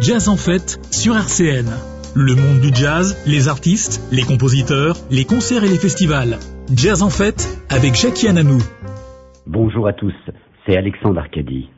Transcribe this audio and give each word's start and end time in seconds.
Jazz 0.00 0.30
en 0.30 0.36
fête 0.36 0.80
sur 0.90 1.14
RCN. 1.14 1.68
Le 2.16 2.34
monde 2.34 2.62
du 2.62 2.74
jazz, 2.74 3.22
les 3.26 3.48
artistes, 3.48 4.00
les 4.10 4.22
compositeurs, 4.22 4.96
les 5.10 5.24
concerts 5.24 5.62
et 5.62 5.68
les 5.68 5.76
festivals. 5.76 6.38
Jazz 6.74 7.02
en 7.02 7.10
fête 7.10 7.44
avec 7.68 7.94
Jackie 7.94 8.26
Ananou. 8.26 8.60
Bonjour 9.46 9.86
à 9.86 9.92
tous, 9.92 10.14
c'est 10.64 10.74
Alexandre 10.78 11.20
Arcadi. 11.20 11.68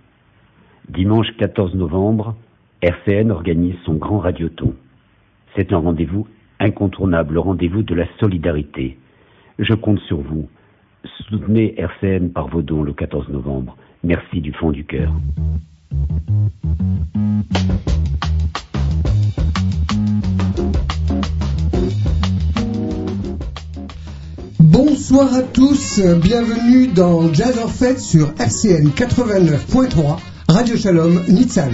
Dimanche 0.89 1.27
14 1.37 1.75
novembre, 1.75 2.37
RCN 2.81 3.33
organise 3.33 3.75
son 3.85 3.95
grand 3.95 4.21
radioton. 4.21 4.73
C'est 5.57 5.73
un 5.73 5.79
rendez-vous 5.79 6.29
incontournable, 6.61 7.35
le 7.35 7.41
rendez-vous 7.41 7.83
de 7.83 7.95
la 7.97 8.07
solidarité. 8.21 8.99
Je 9.59 9.75
compte 9.75 9.99
sur 10.07 10.21
vous. 10.21 10.49
Soutenez 11.29 11.75
RCN 11.77 12.29
par 12.29 12.47
vos 12.47 12.63
dons 12.63 12.85
le 12.85 12.93
14 12.93 13.31
novembre. 13.31 13.77
Merci 14.05 14.41
du 14.41 14.53
fond 14.53 14.71
du 14.71 14.85
cœur. 14.85 15.13
Bonsoir 25.13 25.35
à 25.35 25.43
tous, 25.43 26.01
bienvenue 26.23 26.87
dans 26.87 27.33
Jazz 27.35 27.59
en 27.63 27.69
Fête 27.69 28.01
sur 28.01 28.33
RCN 28.39 28.89
89.3, 28.97 30.17
Radio 30.49 30.77
Shalom, 30.79 31.21
Nitsan. 31.29 31.71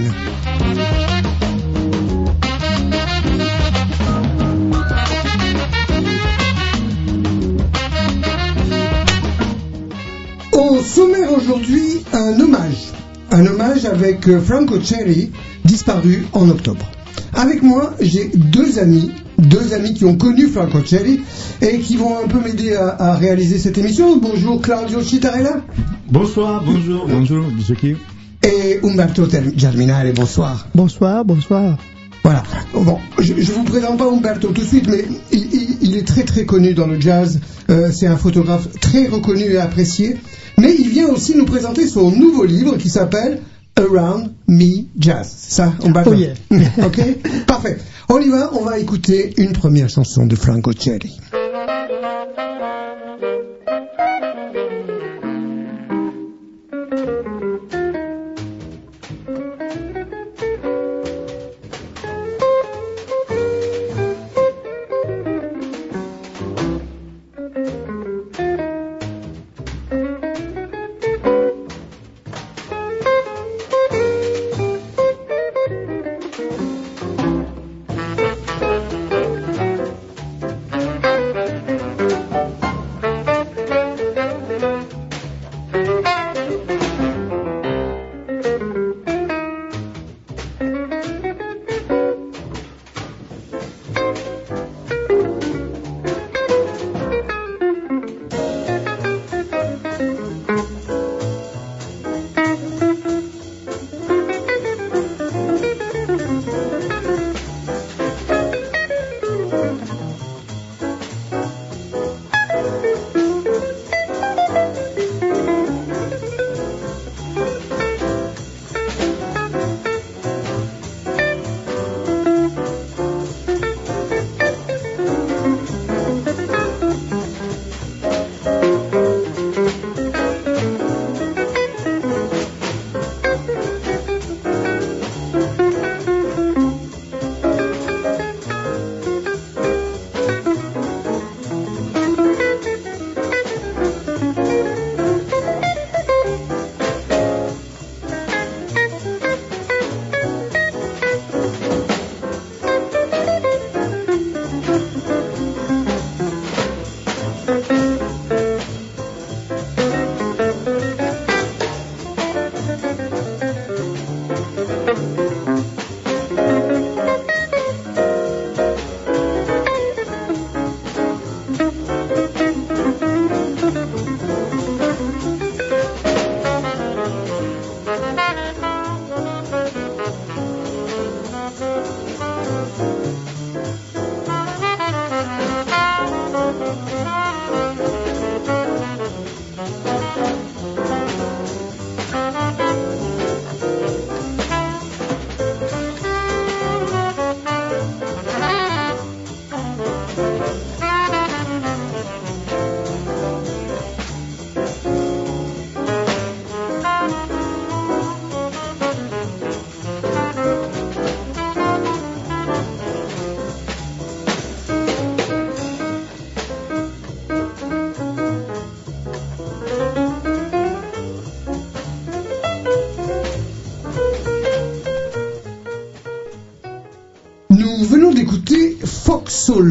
Au 10.51 10.81
sommaire 10.81 11.31
aujourd'hui, 11.31 12.03
un 12.11 12.39
hommage. 12.41 12.98
Un 13.31 13.45
hommage 13.45 13.85
avec 13.85 14.27
euh, 14.27 14.41
Franco 14.41 14.79
Cherry, 14.81 15.31
disparu 15.65 16.25
en 16.33 16.49
octobre. 16.49 16.85
Avec 17.33 17.61
moi, 17.61 17.93
j'ai 17.99 18.31
deux 18.33 18.79
amis, 18.79 19.11
deux 19.37 19.73
amis 19.73 19.93
qui 19.93 20.05
ont 20.05 20.15
connu 20.15 20.47
Franco 20.47 20.79
Cherry 20.83 21.21
et 21.61 21.79
qui 21.79 21.95
vont 21.95 22.17
un 22.23 22.27
peu 22.27 22.39
m'aider 22.39 22.73
à, 22.75 22.87
à 22.89 23.15
réaliser 23.15 23.59
cette 23.59 23.77
émission. 23.77 24.17
Bonjour 24.17 24.61
Claudio 24.61 25.01
Citarella 25.03 25.61
Bonsoir, 26.09 26.63
bonjour, 26.65 27.05
bonjour, 27.07 27.45
Jackie. 27.67 27.95
et 28.43 28.79
Umberto 28.83 29.27
Germinale, 29.55 30.11
bonsoir. 30.15 30.67
Bonsoir, 30.73 31.23
bonsoir. 31.23 31.77
Voilà. 32.23 32.43
Bon, 32.73 32.97
je 33.19 33.33
ne 33.33 33.41
vous 33.41 33.63
présente 33.63 33.97
pas 33.99 34.09
Umberto 34.11 34.49
tout 34.49 34.61
de 34.61 34.67
suite, 34.67 34.87
mais 34.89 35.05
il, 35.31 35.39
il- 35.53 35.77
il 35.81 35.95
est 35.97 36.05
très 36.07 36.23
très 36.23 36.45
connu 36.45 36.73
dans 36.73 36.87
le 36.87 36.99
jazz. 36.99 37.39
Euh, 37.69 37.91
c'est 37.93 38.07
un 38.07 38.17
photographe 38.17 38.67
très 38.81 39.07
reconnu 39.07 39.43
et 39.43 39.57
apprécié. 39.57 40.17
Mais 40.59 40.75
il 40.77 40.89
vient 40.89 41.07
aussi 41.07 41.35
nous 41.35 41.45
présenter 41.45 41.87
son 41.87 42.11
nouveau 42.11 42.43
livre 42.43 42.77
qui 42.77 42.89
s'appelle 42.89 43.41
Around 43.77 44.31
Me 44.47 44.85
Jazz. 44.99 45.33
C'est 45.37 45.55
Ça, 45.55 45.73
Umberto 45.83 46.11
Oh 46.11 46.13
yeah. 46.13 46.33
ok 46.85 47.45
Parfait. 47.47 47.77
On 48.09 48.19
y 48.19 48.29
va, 48.29 48.51
on 48.53 48.63
va 48.63 48.77
écouter 48.77 49.33
une 49.37 49.53
première 49.53 49.89
chanson 49.89 50.25
de 50.25 50.35
Franco 50.35 50.71
Cherry. 50.77 51.17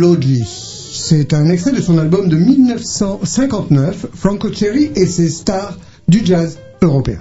Foxology. 0.02 0.44
C'est 0.46 1.34
un 1.34 1.48
extrait 1.50 1.72
de 1.72 1.80
son 1.80 1.98
album 1.98 2.28
de 2.28 2.36
1959, 2.36 4.06
Franco 4.14 4.52
Cherry 4.52 4.90
et 4.96 5.06
ses 5.06 5.28
stars 5.28 5.76
du 6.08 6.24
jazz 6.24 6.58
européen. 6.82 7.18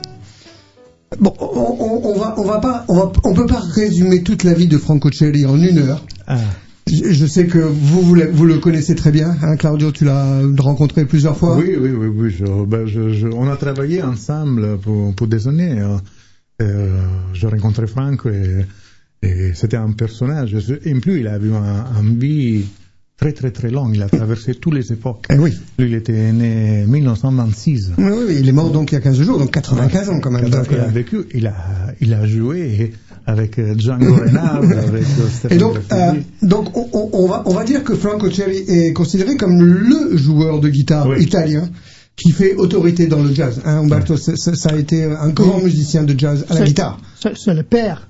Bon, 1.20 1.34
on, 1.40 1.46
on, 1.46 2.02
on 2.16 2.20
va, 2.20 2.36
on 2.38 2.44
va 2.44 2.60
pas, 2.60 2.86
on, 2.88 2.96
va- 2.96 3.12
on 3.24 3.34
peut 3.34 3.46
pas 3.46 3.60
résumer 3.60 4.24
toute 4.24 4.44
la 4.44 4.54
vie 4.54 4.68
de 4.68 4.78
Franco 4.78 5.10
Cherry 5.12 5.46
en 5.46 5.58
une 5.62 5.78
heure. 5.80 6.06
Ah, 6.28 6.38
Je, 6.88 7.12
je 7.12 7.26
sais 7.26 7.48
que 7.48 7.60
vous, 7.60 8.02
vous, 8.02 8.16
le- 8.16 8.30
vous 8.32 8.46
le 8.46 8.58
connaissez 8.60 8.96
très 8.96 9.12
bien, 9.12 9.36
hein, 9.42 9.56
Claudio, 9.58 9.92
tu 9.92 10.06
l'as 10.06 10.42
rencontré 10.60 11.06
plusieurs 11.06 11.38
fois. 11.38 11.58
oui, 11.58 11.76
oui, 11.80 11.92
oui, 11.92 12.08
oui. 12.08 12.30
je- 12.38 12.66
ben, 12.66 12.86
je- 12.86 13.10
je- 13.14 13.28
on 13.28 13.48
a 13.50 13.56
travaillé 13.58 14.02
ensemble 14.04 14.78
pour, 14.80 15.14
pour 15.16 15.28
des 15.28 15.48
années. 15.48 15.80
euh, 15.80 15.98
euh, 16.62 17.00
j'ai 17.34 17.48
rencontré 17.48 17.88
Franco 17.88 18.30
et, 18.30 18.34
Et 18.34 18.66
c'était 19.54 19.78
un 19.78 19.92
personnage. 19.92 20.56
Et 20.86 20.94
en 20.94 21.00
plus, 21.00 21.20
il 21.22 21.28
a 21.28 21.38
eu 21.38 21.54
un, 21.54 21.86
un 22.00 22.14
vie 22.18 22.66
très 23.18 23.32
très 23.32 23.50
très 23.52 23.70
long. 23.72 23.90
Il 23.94 24.02
a 24.04 24.10
traversé 24.10 24.54
toutes 24.56 24.76
les 24.76 24.92
époques. 24.94 25.26
Eh 25.32 25.38
oui. 25.38 25.54
Lui, 25.80 25.88
il 25.88 25.94
était 25.96 26.32
né 26.32 26.84
en 26.86 26.92
1926. 26.92 27.94
Oui, 27.98 28.04
oui, 28.28 28.38
il 28.40 28.48
est 28.48 28.52
mort 28.52 28.70
donc 28.70 28.92
il 28.92 28.96
y 28.96 28.98
a 28.98 29.02
15 29.02 29.20
jours, 29.22 29.40
donc 29.40 29.52
95 29.52 30.10
ans 30.10 30.20
quand 30.20 30.32
même. 30.32 30.50
Donc, 30.50 30.68
il 30.72 30.78
a 30.80 30.86
vécu, 30.88 31.18
il 31.34 31.48
a, 31.48 31.56
il 32.00 32.14
a 32.14 32.26
joué 32.28 32.94
avec 33.26 33.60
euh, 33.60 33.74
Django 33.78 34.14
Reinhardt, 34.16 34.64
avec 34.72 35.02
euh, 35.04 35.30
Stéphane 35.30 35.58
Et 35.58 35.60
donc, 35.60 35.78
euh, 35.92 36.12
donc 36.44 36.78
on, 36.78 36.88
on- 36.94 37.10
on 37.14 37.28
va, 37.28 37.44
on 37.46 37.54
va 37.54 37.64
dire 37.66 37.84
que 37.84 37.96
Franco 37.96 38.30
Cherry 38.30 38.58
est 38.68 38.94
considéré 38.94 39.36
comme 39.36 39.62
le 39.62 40.16
joueur 40.16 40.60
de 40.62 40.70
guitare 40.70 41.08
Oui. 41.10 41.24
italien 41.24 41.68
qui 42.16 42.32
fait 42.32 42.56
autorité 42.56 43.08
dans 43.08 43.22
le 43.22 43.34
jazz. 43.34 43.62
Hein, 43.66 43.80
Umberto, 43.80 44.16
ça 44.18 44.70
a 44.70 44.76
été 44.76 45.04
un 45.04 45.30
grand 45.30 45.60
musicien 45.62 46.04
de 46.04 46.18
jazz 46.18 46.46
à 46.50 46.54
la 46.56 46.66
guitare. 46.66 47.00
C'est 47.36 47.54
le 47.54 47.64
père. 47.64 48.07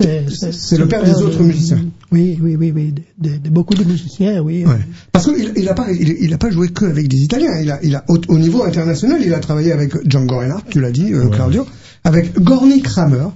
C'est 0.00 0.78
le 0.78 0.88
père 0.88 1.04
des 1.04 1.12
autres 1.22 1.38
de- 1.38 1.44
musiciens. 1.44 1.84
Oui, 2.10 2.38
oui, 2.42 2.56
oui, 2.56 2.72
oui. 2.74 2.92
De, 3.18 3.28
de- 3.30 3.36
de 3.38 3.50
beaucoup 3.50 3.74
de 3.74 3.84
musiciens, 3.84 4.40
oui. 4.42 4.64
Ouais. 4.64 4.78
Parce 5.12 5.26
qu'il 5.30 5.52
il 5.56 5.68
a 5.68 5.74
pas, 5.74 5.90
il, 5.92 6.16
il 6.20 6.32
a 6.32 6.38
pas 6.38 6.50
joué 6.50 6.68
que 6.68 6.84
avec 6.86 7.08
des 7.08 7.18
Italiens. 7.18 7.60
Il 7.60 7.70
a, 7.70 7.78
il 7.82 7.94
a 7.94 8.04
au, 8.08 8.18
au 8.28 8.38
niveau 8.38 8.64
international, 8.64 9.20
il 9.24 9.32
a 9.34 9.38
travaillé 9.40 9.72
avec 9.72 9.92
Django 10.08 10.38
Reinhardt, 10.38 10.64
tu 10.70 10.80
l'as 10.80 10.90
dit, 10.92 11.12
euh, 11.12 11.24
Ouais. 11.26 11.30
Claudio, 11.36 11.66
avec 12.04 12.38
Gorny 12.40 12.80
Kramer. 12.82 13.26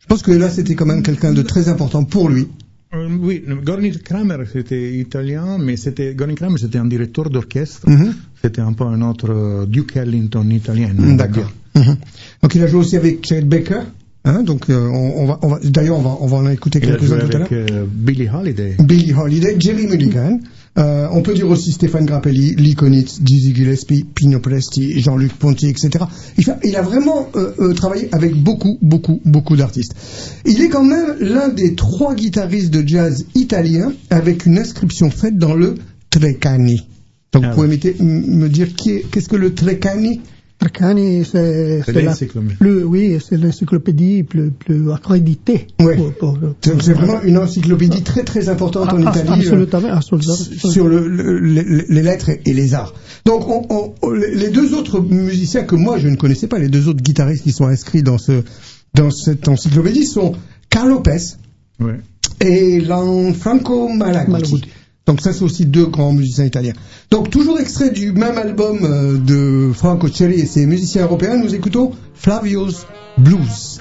Je 0.00 0.06
pense 0.06 0.22
que 0.22 0.32
là, 0.32 0.50
c'était 0.50 0.74
quand 0.74 0.86
même 0.86 1.02
quelqu'un 1.02 1.32
de 1.32 1.42
très 1.42 1.68
important 1.68 2.04
pour 2.04 2.28
lui. 2.28 2.48
Euh, 2.92 3.08
oui, 3.22 3.44
Gorny 3.64 3.92
Kramer, 3.92 4.38
c'était 4.52 4.94
italien, 4.98 5.58
mais 5.58 5.76
c'était, 5.76 6.12
Gorny 6.14 6.34
Kramer, 6.34 6.56
c'était 6.58 6.78
un 6.78 6.86
directeur 6.86 7.30
d'orchestre. 7.30 7.88
Mhm. 7.88 8.14
C'était 8.42 8.60
un 8.62 8.72
peu 8.72 8.84
un 8.84 9.00
autre 9.02 9.30
euh, 9.30 9.66
Duke 9.66 9.96
Ellington 9.96 10.48
italien. 10.50 10.90
D'accord. 11.16 11.50
Mhm. 11.76 11.96
Donc 12.42 12.54
il 12.56 12.62
a 12.64 12.66
joué 12.66 12.80
aussi 12.80 12.96
avec 12.96 13.24
Chet 13.24 13.42
Baker. 13.42 13.82
Hein, 14.24 14.42
donc 14.42 14.68
euh, 14.68 14.86
on, 14.88 15.22
on 15.22 15.26
va, 15.26 15.38
on 15.42 15.48
va, 15.48 15.58
d'ailleurs 15.64 15.98
on 15.98 16.02
va, 16.02 16.16
on 16.20 16.26
va 16.26 16.36
en 16.38 16.50
écouter 16.50 16.80
quelques-uns 16.80 17.18
tout 17.20 17.36
à 17.36 17.38
l'heure. 17.38 17.48
euh, 17.52 17.86
Billie 17.90 18.28
Holiday. 18.28 18.76
Billie 18.78 19.14
Holiday, 19.14 19.56
Jerry 19.58 19.86
Mulligan. 19.86 20.40
Euh, 20.78 21.08
on 21.10 21.22
peut 21.22 21.34
dire 21.34 21.48
aussi 21.48 21.72
Stéphane 21.72 22.04
Grappelli, 22.06 22.54
Lee 22.54 22.74
Konitz, 22.74 23.20
Dizzy 23.22 23.54
Gillespie, 23.54 24.04
Pino 24.14 24.38
Presti, 24.38 25.00
Jean-Luc 25.00 25.32
Ponty, 25.32 25.68
etc. 25.68 26.04
Il, 26.38 26.44
il 26.62 26.76
a 26.76 26.82
vraiment 26.82 27.28
euh, 27.34 27.52
euh, 27.58 27.72
travaillé 27.72 28.08
avec 28.12 28.34
beaucoup, 28.34 28.78
beaucoup, 28.82 29.20
beaucoup 29.24 29.56
d'artistes. 29.56 29.94
Il 30.44 30.60
est 30.60 30.68
quand 30.68 30.84
même 30.84 31.16
l'un 31.20 31.48
des 31.48 31.74
trois 31.74 32.14
guitaristes 32.14 32.70
de 32.70 32.86
jazz 32.86 33.24
italiens 33.34 33.92
avec 34.10 34.44
une 34.46 34.58
inscription 34.58 35.10
faite 35.10 35.38
dans 35.38 35.54
le 35.54 35.74
Treccani. 36.10 36.86
Donc 37.32 37.44
Ah 37.46 37.50
vous 37.54 37.62
pouvez 37.62 37.94
oui. 37.98 38.02
me 38.02 38.48
dire 38.48 38.74
qui 38.74 38.90
est- 38.90 39.10
qu'est-ce 39.10 39.28
que 39.28 39.36
le 39.36 39.54
Treccani? 39.54 40.20
Treccani, 40.60 41.24
c'est 41.24 41.80
oui, 42.84 43.18
c'est 43.26 43.36
l'encyclopédie 43.38 44.22
plus, 44.24 44.50
plus 44.50 44.92
accréditée. 44.92 45.68
Ouais. 45.80 45.96
C'est 46.80 46.92
vraiment 46.92 47.22
une 47.22 47.38
encyclopédie 47.38 48.02
très 48.02 48.24
très 48.24 48.50
importante 48.50 48.92
en 48.92 48.98
Ah, 49.06 49.10
Italie. 49.10 49.46
euh, 49.48 49.64
Absolument, 49.64 49.88
absolument. 49.96 50.34
sur 50.70 50.86
le- 50.86 51.08
le- 51.08 51.38
les, 51.40 51.84
les 51.88 52.02
lettres 52.02 52.30
et, 52.44 52.52
les 52.52 52.74
arts. 52.74 52.92
Donc 53.24 53.48
on- 53.48 53.94
on- 54.02 54.10
les 54.12 54.50
deux 54.50 54.74
autres 54.74 55.00
musiciens 55.00 55.62
que 55.62 55.76
moi 55.76 55.98
je 55.98 56.08
ne 56.08 56.16
connaissais 56.16 56.46
pas, 56.46 56.58
les 56.58 56.68
deux 56.68 56.88
autres 56.88 57.02
guitaristes 57.02 57.42
qui 57.44 57.52
sont 57.52 57.66
inscrits 57.66 58.02
dans 58.02 58.18
ce 58.18 58.42
dans 58.94 59.10
cette 59.10 59.48
encyclopédie 59.48 60.04
sont 60.04 60.34
Carl 60.68 60.90
Lopez 60.90 61.36
Ouais. 61.80 62.00
et 62.44 62.80
Lanfranco 62.80 63.88
Malaguti. 63.88 64.30
Malaguti. 64.30 64.62
Donc 65.06 65.20
ça 65.20 65.32
c'est 65.32 65.42
aussi 65.42 65.66
deux 65.66 65.86
grands 65.86 66.12
musiciens 66.12 66.44
italiens. 66.44 66.74
Donc 67.10 67.30
toujours 67.30 67.58
extrait 67.58 67.90
du 67.90 68.12
même 68.12 68.38
album 68.38 68.78
euh, 68.82 69.18
de 69.18 69.72
Franco 69.72 70.08
Cherry 70.08 70.40
et 70.40 70.46
ses 70.46 70.66
musiciens 70.66 71.04
européens, 71.04 71.36
nous 71.36 71.54
écoutons 71.54 71.92
Flavio's 72.14 72.86
Blues. 73.18 73.80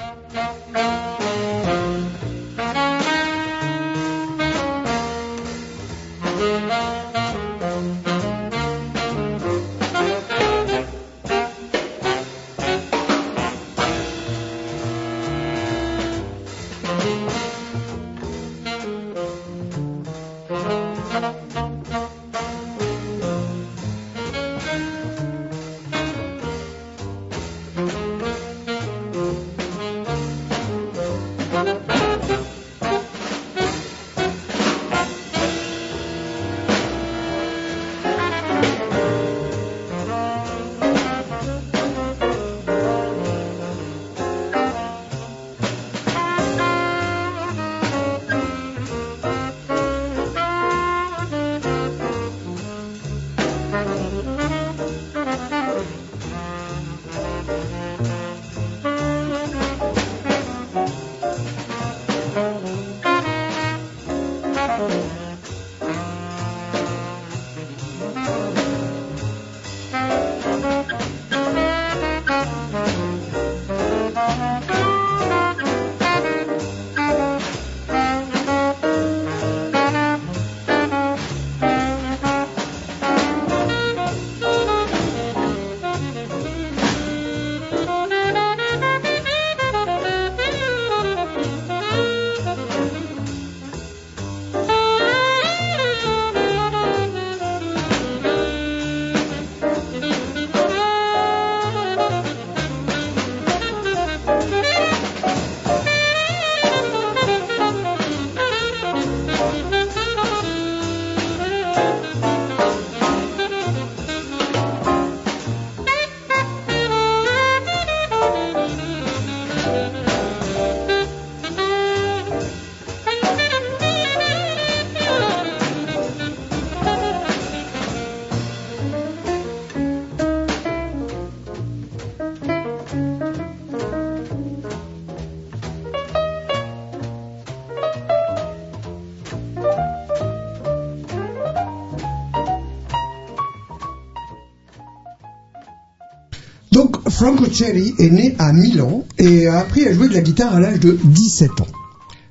Franco 147.19 147.51
Cherry 147.51 147.93
est 147.99 148.09
né 148.11 148.33
à 148.39 148.53
Milan 148.53 149.03
et 149.17 149.47
a 149.47 149.59
appris 149.59 149.85
à 149.85 149.93
jouer 149.93 150.07
de 150.07 150.13
la 150.13 150.21
guitare 150.21 150.55
à 150.55 150.59
l'âge 150.61 150.79
de 150.79 150.97
17 151.03 151.49
ans. 151.59 151.67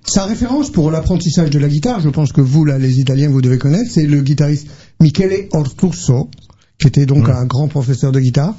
Sa 0.06 0.24
référence 0.24 0.70
pour 0.70 0.90
l'apprentissage 0.90 1.50
de 1.50 1.58
la 1.58 1.68
guitare, 1.68 2.00
je 2.00 2.08
pense 2.08 2.32
que 2.32 2.40
vous, 2.40 2.64
là, 2.64 2.78
les 2.78 2.98
Italiens, 2.98 3.28
vous 3.28 3.42
devez 3.42 3.58
connaître, 3.58 3.90
c'est 3.90 4.06
le 4.06 4.22
guitariste 4.22 4.66
Michele 5.02 5.48
Ortuso, 5.52 6.30
qui 6.78 6.86
était 6.86 7.04
donc 7.04 7.28
un 7.28 7.44
grand 7.44 7.68
professeur 7.68 8.12
de 8.12 8.20
guitare. 8.20 8.54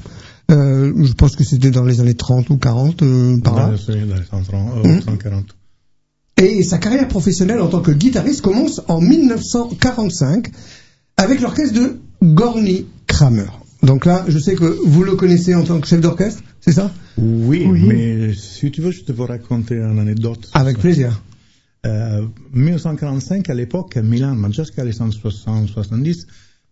Euh, 0.51 0.93
je 1.03 1.13
pense 1.13 1.35
que 1.35 1.43
c'était 1.43 1.71
dans 1.71 1.83
les 1.83 1.99
années 1.99 2.13
30 2.13 2.51
ou 2.51 2.57
40, 2.57 3.01
euh, 3.01 3.39
par 3.41 3.55
là. 3.55 3.65
Dans 3.87 3.93
les- 3.95 4.01
dans 4.05 4.15
les 4.15 4.21
130, 4.29 4.85
euh, 4.85 4.87
Mhm. 4.87 5.01
140. 5.01 5.45
Et 6.37 6.61
sa 6.63 6.77
carrière 6.77 7.07
professionnelle 7.07 7.59
en 7.59 7.67
tant 7.69 7.81
que 7.81 7.91
guitariste 7.91 8.41
commence 8.41 8.81
en 8.87 9.01
1945 9.01 10.51
avec 11.17 11.41
l'orchestre 11.41 11.73
de 11.73 11.99
Gorny 12.21 12.85
Kramer. 13.07 13.47
Donc 13.83 14.05
là, 14.05 14.25
je 14.27 14.37
sais 14.39 14.55
que 14.55 14.65
vous 14.85 15.03
le 15.03 15.15
connaissez 15.15 15.55
en 15.55 15.63
tant 15.63 15.79
que 15.79 15.87
chef 15.87 16.01
d'orchestre, 16.01 16.43
c'est 16.59 16.73
ça? 16.73 16.91
Oui, 17.17 17.65
Oui. 17.69 17.83
mais 17.87 18.33
si 18.33 18.69
tu 18.71 18.81
veux, 18.81 18.91
je 18.91 19.01
te 19.03 19.11
peux 19.13 19.23
raconter 19.23 19.75
une 19.75 19.99
anecdote. 19.99 20.49
Avec 20.53 20.79
plaisir. 20.79 21.21
Euh, 21.85 22.25
1945, 22.53 23.49
à 23.49 23.53
l'époque, 23.53 23.95
à 23.95 24.01
Milan, 24.01 24.35
mais 24.35 24.51
jusqu'à 24.51 24.83
les 24.83 25.01
années 25.01 25.11
70, 25.13 26.27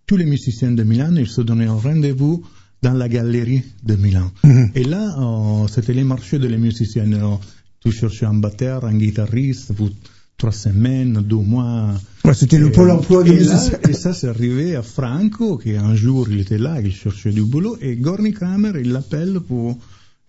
tous 0.06 0.18
les 0.18 0.26
musiciens 0.26 0.72
de 0.72 0.84
Milan, 0.84 1.14
ils 1.16 1.28
se 1.28 1.42
donnaient 1.42 1.66
un 1.68 1.76
rendez-vous 1.76 2.44
dans 2.82 2.94
la 2.94 3.08
galerie 3.08 3.64
de 3.84 3.96
Milan. 3.96 4.30
Mhm. 4.44 4.72
Et 4.76 4.84
là, 4.84 5.16
euh, 5.18 5.68
c'était 5.68 5.94
les 5.94 6.04
marchés 6.04 6.40
de 6.40 6.48
les 6.48 6.58
musiciens. 6.58 7.10
Alors, 7.14 7.40
tu 7.80 7.92
cherchais 7.92 8.26
un 8.26 8.34
batteur, 8.34 8.84
un 8.86 8.98
guitariste 8.98 9.74
pour 9.74 9.90
trois 10.38 10.51
semaines, 10.51 11.22
deux 11.25 11.36
mois. 11.38 11.94
Ouais, 12.24 12.34
C'était 12.34 12.60
le 12.60 12.72
pôle 12.72 12.91
emploi 12.91 13.24
des 13.24 13.32
et, 13.32 13.44
là, 13.46 13.63
et 13.89 13.94
ça, 13.94 14.13
c'est 14.13 14.27
arrivé 14.27 14.75
à 14.75 14.84
Franco, 14.84 15.58
qui 15.58 15.75
un 15.75 15.96
jour, 15.96 16.27
il 16.29 16.39
était 16.41 16.58
là, 16.60 16.79
il 16.82 16.94
cherchait 16.94 17.32
du 17.32 17.41
boulot, 17.44 17.77
et 17.82 17.96
Gorny 17.96 18.34
Kramer, 18.34 18.74
il 18.79 18.91
l'appelle 18.91 19.39
pour, 19.39 19.77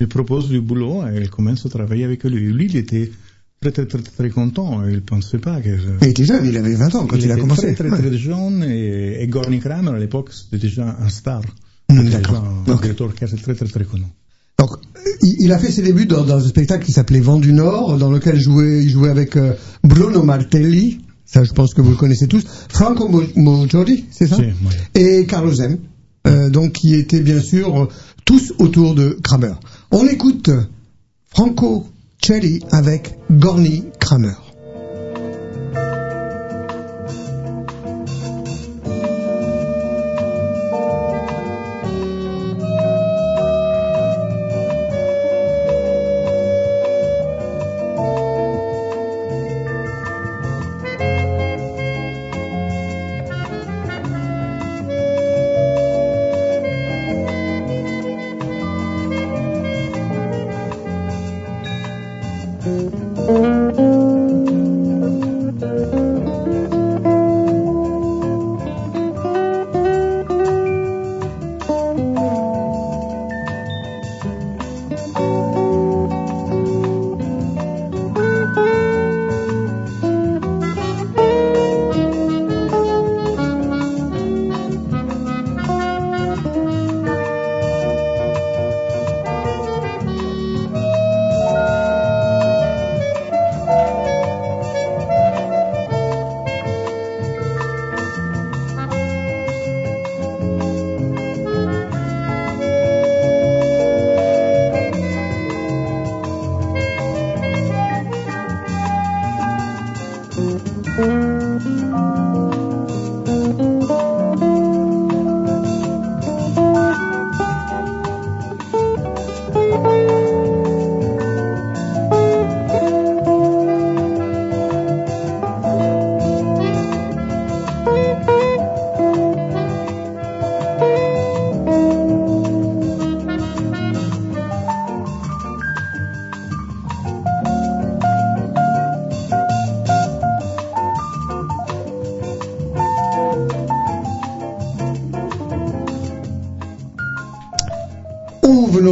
il 0.00 0.08
propose 0.08 0.48
du 0.48 0.60
boulot, 0.60 1.02
et 1.06 1.18
il 1.20 1.28
commence 1.30 1.66
à 1.66 1.68
travailler 1.68 2.04
avec 2.04 2.24
lui. 2.24 2.50
Lui, 2.52 2.66
il 2.66 2.76
était 2.76 3.10
très, 3.60 3.70
très, 3.72 3.84
très, 3.86 4.00
très 4.00 4.30
content, 4.30 4.86
il 4.86 5.02
pensait 5.02 5.38
pas 5.38 5.60
que... 5.60 5.76
Il 6.02 6.08
était 6.08 6.24
jeune, 6.24 6.46
il 6.46 6.56
avait 6.56 6.74
20 6.74 6.94
ans 6.94 7.06
quand 7.06 7.16
il, 7.16 7.30
a 7.30 7.34
était 7.34 7.40
commencé. 7.42 7.74
très, 7.74 7.88
très, 7.88 7.90
Ouais. 7.90 7.98
très 8.08 8.16
jeune, 8.16 8.62
et, 8.64 9.22
et 9.22 9.26
Gorny 9.26 9.58
Kramer, 9.60 9.90
à 9.90 9.98
l'époque, 9.98 10.30
c'était 10.32 10.58
déjà 10.58 10.96
un 11.00 11.08
star. 11.10 11.42
Mm, 11.90 11.98
C'était 11.98 12.10
d'accord. 12.10 12.44
un 12.66 12.74
directeur 12.76 13.08
d'orchestre 13.08 13.42
très, 13.42 13.54
très, 13.54 13.66
très 13.66 13.84
connu. 13.84 14.04
Donc, 14.58 14.70
il, 15.22 15.52
a 15.52 15.58
fait 15.58 15.70
ses 15.70 15.82
débuts 15.82 16.06
dans, 16.06 16.24
dans 16.24 16.36
un 16.44 16.48
spectacle 16.48 16.84
qui 16.84 16.92
s'appelait 16.92 17.20
Vent 17.20 17.38
du 17.38 17.52
Nord, 17.52 17.96
dans 17.98 18.10
lequel 18.10 18.38
jouait, 18.40 18.82
il 18.82 18.90
jouait 18.90 19.10
avec 19.10 19.36
euh, 19.36 19.52
Bruno 19.84 20.22
Martelli, 20.22 20.98
ça 21.24 21.44
je 21.44 21.52
pense 21.52 21.74
que 21.74 21.80
vous 21.80 21.90
le 21.90 21.96
connaissez 21.96 22.26
tous, 22.26 22.42
Franco 22.68 23.08
Mo- 23.08 23.22
Mojodi, 23.36 24.06
c'est 24.10 24.26
ça? 24.26 24.36
Oui. 24.38 24.46
Et 24.94 25.26
Carlos 25.26 25.54
M, 25.60 25.78
euh, 26.26 26.50
donc 26.50 26.72
qui 26.72 26.94
étaient 26.94 27.20
bien 27.20 27.40
sûr 27.40 27.88
tous 28.24 28.52
autour 28.58 28.94
de 28.94 29.16
Kramer. 29.22 29.54
On 29.92 30.06
écoute 30.08 30.50
Franco 31.30 31.86
Cherry 32.24 32.60
avec 32.72 33.16
Gorny 33.30 33.84
Kramer. 34.00 34.34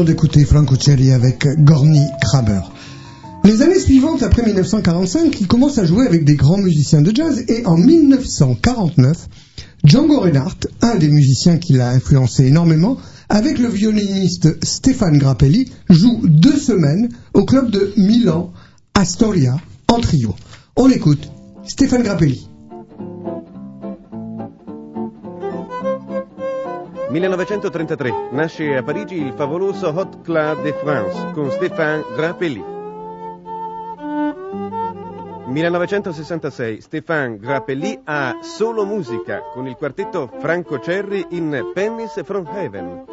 D'écouter 0.06 0.44
Franco 0.44 0.76
Cherry 0.78 1.10
avec 1.10 1.48
Gorny 1.64 2.06
Kramer. 2.22 2.60
Les 3.42 3.62
années 3.62 3.80
suivantes, 3.80 4.22
après 4.22 4.44
1945, 4.44 5.40
il 5.40 5.48
commence 5.48 5.78
à 5.78 5.84
jouer 5.84 6.06
avec 6.06 6.24
des 6.24 6.36
grands 6.36 6.58
musiciens 6.58 7.02
de 7.02 7.14
jazz 7.14 7.44
et 7.48 7.66
en 7.66 7.76
1949, 7.76 9.28
Django 9.84 10.20
Reinhardt, 10.20 10.68
un 10.80 10.94
des 10.94 11.08
musiciens 11.08 11.58
qui 11.58 11.72
l'a 11.72 11.90
influencé 11.90 12.46
énormément, 12.46 12.98
avec 13.28 13.58
le 13.58 13.68
violoniste 13.68 14.64
Stéphane 14.64 15.18
Grappelli, 15.18 15.72
joue 15.90 16.20
deux 16.22 16.56
semaines 16.56 17.08
au 17.34 17.44
club 17.44 17.72
de 17.72 17.92
Milan, 17.96 18.52
Astoria, 18.94 19.56
en 19.88 19.98
trio. 19.98 20.36
On 20.76 20.88
écoute 20.88 21.28
Stéphane 21.66 22.04
Grappelli. 22.04 22.48
1933 27.08 28.28
nasce 28.32 28.76
a 28.76 28.82
Parigi 28.82 29.16
il 29.16 29.32
favoloso 29.32 29.88
Hot 29.94 30.22
Club 30.22 30.62
de 30.62 30.72
France 30.72 31.30
con 31.32 31.50
Stéphane 31.50 32.04
Grappelli. 32.16 32.64
1966 35.46 36.80
Stéphane 36.80 37.38
Grappelli 37.38 38.00
ha 38.04 38.38
solo 38.42 38.84
musica 38.84 39.40
con 39.52 39.68
il 39.68 39.76
quartetto 39.76 40.28
Franco 40.38 40.80
Cerri 40.80 41.24
in 41.30 41.70
Pennies 41.72 42.20
from 42.24 42.44
Heaven. 42.46 43.04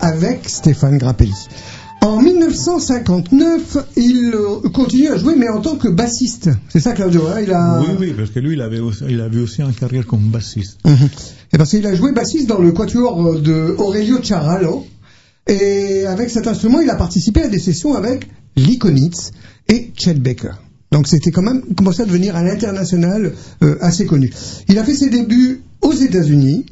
Avec 0.00 0.48
Stéphane 0.48 0.98
Grappelli. 0.98 1.32
En 2.02 2.20
1959, 2.20 3.78
il 3.96 4.32
euh, 4.34 4.68
continue 4.68 5.08
à 5.08 5.16
jouer, 5.16 5.36
mais 5.36 5.48
en 5.48 5.62
tant 5.62 5.76
que 5.76 5.88
bassiste. 5.88 6.50
C'est 6.68 6.80
ça, 6.80 6.92
Claudio 6.92 7.26
hein, 7.28 7.40
il 7.42 7.50
a... 7.50 7.80
Oui, 7.80 7.96
oui, 7.98 8.14
parce 8.14 8.28
que 8.30 8.40
lui, 8.40 8.52
il 8.54 8.60
avait 8.60 8.80
aussi, 8.80 9.04
il 9.08 9.20
avait 9.22 9.40
aussi 9.40 9.62
une 9.62 9.72
carrière 9.72 10.06
comme 10.06 10.28
bassiste. 10.28 10.78
Mhm. 10.84 11.08
Et 11.54 11.56
parce 11.56 11.70
qu'il 11.70 11.86
a 11.86 11.94
joué 11.94 12.12
bassiste 12.12 12.46
dans 12.46 12.58
le 12.58 12.72
quatuor 12.72 13.40
de 13.40 13.74
Aurelio 13.78 14.22
Charalo. 14.22 14.84
Et 15.46 16.04
avec 16.06 16.28
cet 16.28 16.46
instrument, 16.46 16.80
il 16.80 16.90
a 16.90 16.96
participé 16.96 17.42
à 17.42 17.48
des 17.48 17.58
sessions 17.58 17.94
avec 17.94 18.28
Lee 18.56 18.78
Konitz 18.78 19.30
et 19.68 19.90
Chet 19.96 20.14
Baker. 20.14 20.52
Donc 20.92 21.08
c'était 21.08 21.30
quand 21.30 21.42
même 21.42 21.62
commencé 21.74 22.02
à 22.02 22.04
devenir 22.04 22.36
à 22.36 22.42
l'international 22.42 23.32
euh, 23.62 23.76
assez 23.80 24.04
connu. 24.04 24.30
Il 24.68 24.78
a 24.78 24.84
fait 24.84 24.94
ses 24.94 25.08
débuts 25.08 25.62
aux 25.80 25.92
États-Unis, 25.92 26.66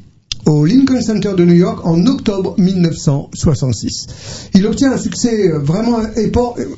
au 0.45 0.65
Lincoln 0.65 1.01
Center 1.01 1.31
de 1.37 1.45
New 1.45 1.55
York 1.55 1.85
en 1.85 2.05
octobre 2.05 2.55
1966. 2.57 4.07
Il 4.53 4.65
obtient 4.65 4.91
un 4.91 4.97
succès 4.97 5.49
euh, 5.49 5.59
vraiment 5.59 5.99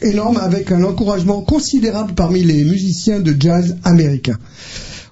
énorme 0.02 0.38
avec 0.38 0.72
un 0.72 0.84
encouragement 0.84 1.42
considérable 1.42 2.14
parmi 2.16 2.44
les 2.44 2.64
musiciens 2.64 3.20
de 3.20 3.36
jazz 3.40 3.78
américains. 3.84 4.38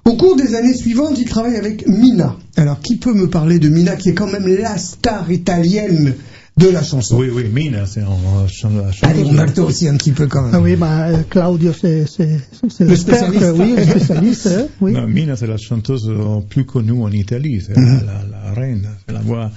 Au 0.04 0.16
cours 0.16 0.36
des 0.36 0.54
années 0.54 0.74
suivantes, 0.74 1.18
il 1.18 1.28
travaille 1.28 1.56
avec 1.56 1.88
Mina. 1.88 2.36
Alors, 2.56 2.80
qui 2.80 2.96
peut 2.96 3.14
me 3.14 3.28
parler 3.28 3.58
de 3.58 3.68
Mina, 3.68 3.96
qui 3.96 4.10
est 4.10 4.14
quand 4.14 4.30
même 4.30 4.46
la 4.46 4.76
star 4.76 5.30
italienne 5.30 6.14
de 6.56 6.68
la 6.68 6.82
chanson 6.84 7.18
Oui, 7.18 7.28
oui, 7.32 7.44
Mina, 7.52 7.84
c'est 7.86 8.00
un 8.02 8.46
chan- 8.48 8.70
la 8.70 8.84
Allez, 8.84 8.92
chanteuse. 9.24 9.28
Umberto 9.30 9.64
aussi 9.64 9.88
un 9.88 9.96
petit 9.96 10.12
peu 10.12 10.28
quand 10.28 10.42
même. 10.42 10.54
Ah 10.54 10.60
oui, 10.60 10.76
bah, 10.76 11.08
Claudio, 11.28 11.72
c'est 11.72 12.06
c'est- 12.06 12.40
c'est 12.70 12.84
Le 12.84 12.94
spécialiste. 12.96 13.44
oui, 13.56 13.74
le 13.76 13.84
spécialiste, 13.84 14.50
oui. 14.80 14.92
Non, 14.92 15.06
Mina, 15.08 15.34
c'est 15.36 15.48
la 15.48 15.56
chanteuse 15.56 16.08
euh, 16.08 16.40
plus 16.48 16.64
connue 16.64 16.92
en 17.02 17.10
Italie, 17.10 17.60
c'est 17.66 17.76
Mhm. 17.76 18.02
la, 18.06 18.12
la, 18.22 18.24
la 18.44 18.52
reine, 18.54 18.88
c'est 19.06 19.12
la 19.14 19.20
voix 19.20 19.50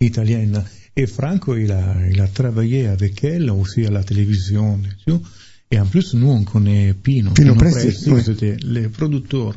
italienne. 0.00 0.62
Et 0.96 1.06
Franco, 1.06 1.54
il 1.56 1.70
a, 1.70 1.82
il 2.10 2.20
a 2.20 2.26
travaillé 2.28 2.86
avec 2.86 3.22
elle 3.24 3.50
aussi 3.50 3.84
à 3.86 3.90
la 3.90 4.02
télévision 4.02 4.78
et 4.78 5.10
tout. 5.10 5.20
Et 5.70 5.78
en 5.78 5.84
plus, 5.86 6.14
nous, 6.14 6.30
on 6.30 6.44
connaît 6.44 6.94
Pino. 6.94 7.30
Pino 7.32 7.54
Presti, 7.54 8.10
oui. 8.10 8.22
c'était 8.24 8.56
le 8.64 8.88
producteur 8.88 9.54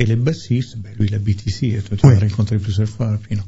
et 0.00 0.04
le 0.06 0.16
bassiste. 0.16 0.76
Ben, 0.78 0.90
lui, 0.98 1.06
il 1.08 1.14
habite 1.14 1.46
ici, 1.46 1.66
et 1.66 1.78
tu 1.80 1.94
Oui. 2.04 2.14
l'as 2.14 2.26
rencontré 2.28 2.58
plusieurs 2.58 2.88
fois, 2.88 3.16
Pino. 3.28 3.42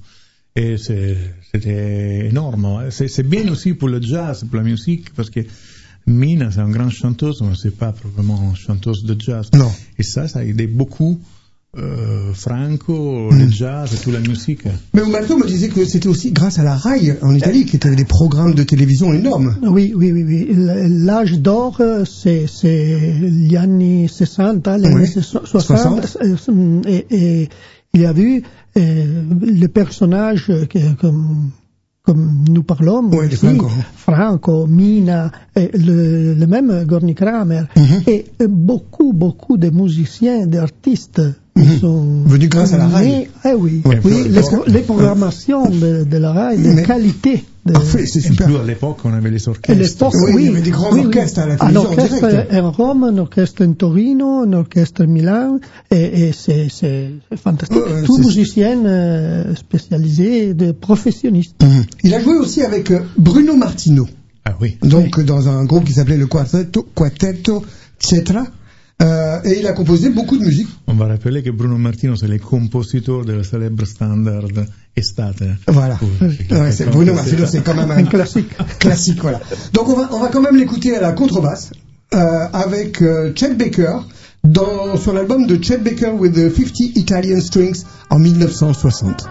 Et 0.56 0.76
c'est- 0.76 1.16
c'était 1.52 2.26
énorme. 2.28 2.86
C'est 2.90 3.08
c'est 3.08 3.22
bien 3.22 3.46
aussi 3.52 3.74
pour 3.74 3.88
le 3.88 4.00
jazz, 4.02 4.44
pour 4.44 4.56
la 4.56 4.62
musique, 4.64 5.12
parce 5.14 5.30
que 5.30 5.40
Mina, 6.06 6.50
c'est 6.50 6.60
une 6.60 6.72
grande 6.72 6.90
chanteuse, 6.90 7.40
mais 7.42 7.54
c'est 7.60 7.76
pas 7.76 7.94
vraiment 8.16 8.40
une 8.50 8.56
chanteuse 8.56 9.04
de 9.04 9.14
jazz. 9.20 9.48
Non. 9.54 9.70
Et 9.98 10.02
ça, 10.02 10.26
ça 10.28 10.40
a 10.40 10.44
aidé 10.44 10.66
beaucoup 10.66 11.20
euh, 11.78 12.32
Franco, 12.34 13.30
Mm. 13.30 13.38
le 13.38 13.48
jazz 13.48 13.94
et 13.94 13.96
toute 13.98 14.12
la 14.12 14.18
musique. 14.18 14.62
Mais 14.92 15.02
Umberto 15.02 15.36
me 15.38 15.46
disait 15.46 15.68
que 15.68 15.84
c'était 15.84 16.08
aussi 16.08 16.32
grâce 16.32 16.58
à 16.58 16.64
la 16.64 16.74
RAI 16.74 17.16
en 17.22 17.32
Italie, 17.32 17.64
qui 17.64 17.76
étaient 17.76 17.94
des 17.94 18.04
programmes 18.04 18.54
de 18.54 18.64
télévision 18.64 19.12
énormes. 19.14 19.56
Oui, 19.62 19.92
oui, 19.94 20.10
oui, 20.10 20.24
oui. 20.24 20.48
L'âge 20.52 21.38
d'or, 21.38 21.76
euh, 21.80 22.04
c'est 22.04 22.48
c'est 22.48 22.98
gli 23.20 23.56
anni 23.56 24.08
60, 24.08 24.66
les 24.66 24.88
Oui, 24.88 24.94
années 24.96 25.06
so- 25.06 25.46
60, 25.46 26.06
60. 26.06 26.16
euh, 26.22 26.80
et, 26.88 27.06
et 27.42 27.48
il 27.94 28.00
y 28.00 28.06
a 28.06 28.12
eu 28.18 28.42
le 28.76 29.66
personnage 29.66 30.46
que, 30.68 30.94
comme, 31.00 31.50
comme 32.02 32.44
nous 32.50 32.62
parlons, 32.62 33.10
Oui, 33.12 33.30
Franco. 33.30 33.68
Franco, 33.96 34.66
Mina, 34.66 35.30
et 35.56 35.70
le, 35.76 36.34
le 36.34 36.46
même 36.46 36.84
Gorny 36.86 37.14
Kramer, 37.14 37.62
Mhm. 37.76 38.02
et 38.06 38.26
euh, 38.42 38.46
beaucoup, 38.48 39.12
beaucoup 39.12 39.56
de 39.56 39.70
musiciens, 39.70 40.46
d'artistes 40.46 41.20
Mhm. 41.56 41.78
sont 41.80 42.22
Venus 42.26 42.48
grâce 42.48 42.72
à 42.72 42.78
la 42.78 42.88
RAI. 42.88 43.28
Eh 43.44 43.54
oui, 43.54 43.82
Oui, 43.84 43.96
oui, 44.04 44.30
parce 44.34 44.50
les, 44.68 44.80
programmations 44.80 45.68
de, 45.68 46.04
de 46.04 46.16
la 46.16 46.32
RAI, 46.32 46.56
de 46.58 46.72
Mais- 46.74 46.82
qualité. 46.84 47.44
De, 47.66 47.72
Parfait, 47.74 48.06
c'est 48.06 48.20
Et 48.20 48.22
super. 48.22 48.46
plus 48.46 48.56
à 48.56 48.62
l'époque, 48.64 48.98
on 49.04 49.12
avait 49.12 49.30
les 49.30 49.46
orchestres. 49.46 50.10
Oui, 50.14 50.32
oui, 50.34 50.42
il 50.44 50.46
y 50.46 50.48
avait 50.48 50.62
des 50.62 50.70
grands 50.70 50.92
oui, 50.92 51.00
oui. 51.00 51.06
orchestres 51.08 51.40
à 51.40 51.46
la 51.46 51.54
Un 51.54 51.56
télévision 51.58 51.80
en 51.82 51.92
orchestre 51.92 52.28
direct. 52.28 52.54
en 52.54 52.70
Rome, 52.70 53.04
un 53.04 53.18
orchestre 53.18 53.66
en 53.66 53.72
Torino, 53.74 54.40
un 54.44 54.52
orchestre 54.54 55.02
à 55.02 55.06
Milan, 55.06 55.58
et, 55.90 56.28
et 56.28 56.32
c'est 56.32 56.68
c'est 56.70 57.10
fantastique. 57.36 57.76
Ouais, 57.76 58.02
Tout 58.04 58.16
musicien 58.16 58.84
euh, 58.86 59.54
spécialisé, 59.54 60.54
de 60.54 60.72
professionniste. 60.72 61.62
Mhm. 61.62 61.84
Il 62.04 62.14
a 62.14 62.20
joué 62.20 62.36
aussi 62.36 62.62
avec 62.62 62.90
euh, 62.90 63.00
Bruno 63.18 63.54
Martino, 63.56 64.08
Ah 64.46 64.56
oui. 64.60 64.78
donc 64.82 65.18
euh, 65.18 65.22
dans 65.22 65.48
un 65.48 65.64
groupe 65.66 65.84
qui 65.84 65.92
s'appelait 65.92 66.16
le 66.16 66.26
Quartetto, 66.26 66.88
Quartetto 66.94 67.62
Cetra, 67.98 68.46
euh, 69.02 69.40
et 69.44 69.58
il 69.60 69.66
a 69.66 69.72
composé 69.72 70.10
beaucoup 70.10 70.36
de 70.38 70.44
musique. 70.44 70.68
On 70.86 70.94
va 70.94 71.06
rappeler 71.06 71.42
que 71.42 71.50
Bruno 71.50 71.76
Martino, 71.78 72.16
c'est 72.16 72.28
le 72.28 72.38
compositeur 72.38 73.24
de 73.24 73.32
la 73.32 73.44
célèbre 73.44 73.84
standard 73.86 74.44
Estate. 74.96 75.42
Voilà. 75.68 75.98
Oui, 76.20 76.36
Ouais, 76.50 76.72
c'est- 76.72 76.86
Bruno 76.86 77.14
Martino, 77.14 77.46
c'est 77.46 77.62
quand 77.64 77.74
même 77.74 77.90
un 77.90 77.98
Un 77.98 78.04
classique. 78.04 78.50
classique, 78.78 79.20
voilà. 79.22 79.40
Donc 79.72 79.88
on 79.88 79.94
va, 79.96 80.08
on 80.12 80.18
va 80.20 80.28
quand 80.28 80.42
même 80.42 80.56
l'écouter 80.56 80.94
à 80.96 81.00
la 81.00 81.12
contrebasse 81.12 81.70
euh, 82.14 82.46
avec 82.52 83.00
euh, 83.02 83.32
Chet 83.34 83.54
Baker 83.54 83.98
dans 84.44 84.96
sur 84.96 85.12
l'album 85.12 85.46
de 85.46 85.62
Chet 85.62 85.78
Baker 85.78 86.10
with 86.18 86.34
the 86.34 86.48
50 86.50 86.96
Italian 86.96 87.40
Strings 87.40 87.84
en 88.10 88.18
1960. 88.18 89.26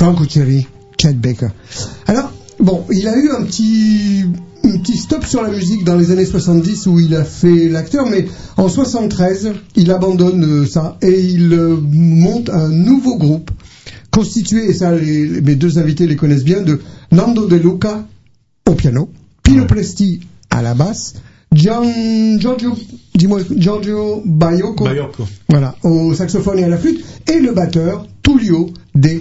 Franco 0.00 0.24
Cherry, 0.26 0.66
Chet 0.98 1.12
Baker. 1.12 1.48
Alors, 2.06 2.32
bon, 2.58 2.84
il 2.90 3.06
a 3.06 3.14
eu 3.18 3.28
un 3.32 3.42
petit, 3.44 4.24
un 4.64 4.78
petit 4.78 4.96
stop 4.96 5.26
sur 5.26 5.42
la 5.42 5.50
musique 5.50 5.84
dans 5.84 5.94
les 5.98 6.10
années 6.10 6.24
70 6.24 6.86
où 6.86 6.98
il 6.98 7.14
a 7.14 7.22
fait 7.22 7.68
l'acteur, 7.68 8.06
mais 8.08 8.24
en 8.56 8.70
73, 8.70 9.52
il 9.76 9.90
abandonne 9.90 10.42
euh, 10.62 10.66
ça 10.66 10.96
et 11.02 11.20
il 11.20 11.52
euh, 11.52 11.76
monte 11.82 12.48
un 12.48 12.68
nouveau 12.70 13.18
groupe 13.18 13.50
constitué, 14.10 14.70
et 14.70 14.72
ça 14.72 14.90
les- 14.94 15.26
les- 15.26 15.40
mes 15.42 15.54
deux 15.54 15.78
invités 15.78 16.06
les 16.06 16.16
connaissent 16.16 16.44
bien, 16.44 16.62
de 16.62 16.80
Nando 17.12 17.46
De 17.46 17.56
Luca 17.56 18.06
au 18.66 18.72
piano, 18.72 19.10
Pino 19.42 19.66
Presti 19.66 20.20
à 20.48 20.62
la 20.62 20.72
basse, 20.72 21.12
Gian- 21.52 22.38
Giorgio, 22.38 22.74
dis-moi, 23.14 23.40
Giorgio 23.54 24.22
Baiocco, 24.24 24.84
Baiocco. 24.84 25.24
voilà, 25.50 25.76
au 25.82 26.14
saxophone 26.14 26.58
et 26.58 26.64
à 26.64 26.68
la 26.70 26.78
flûte, 26.78 27.04
et 27.30 27.38
le 27.38 27.52
batteur 27.52 28.06
Tullio 28.22 28.70
De 28.94 29.20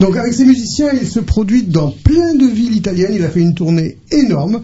Donc 0.00 0.16
avec 0.16 0.32
ces 0.32 0.44
musiciens, 0.44 0.90
il 0.92 1.06
se 1.06 1.20
produit 1.20 1.62
dans 1.64 1.90
plein 1.90 2.34
de 2.34 2.46
villes 2.46 2.74
italiennes, 2.74 3.12
il 3.14 3.24
a 3.24 3.28
fait 3.28 3.40
une 3.40 3.54
tournée 3.54 3.98
énorme, 4.10 4.62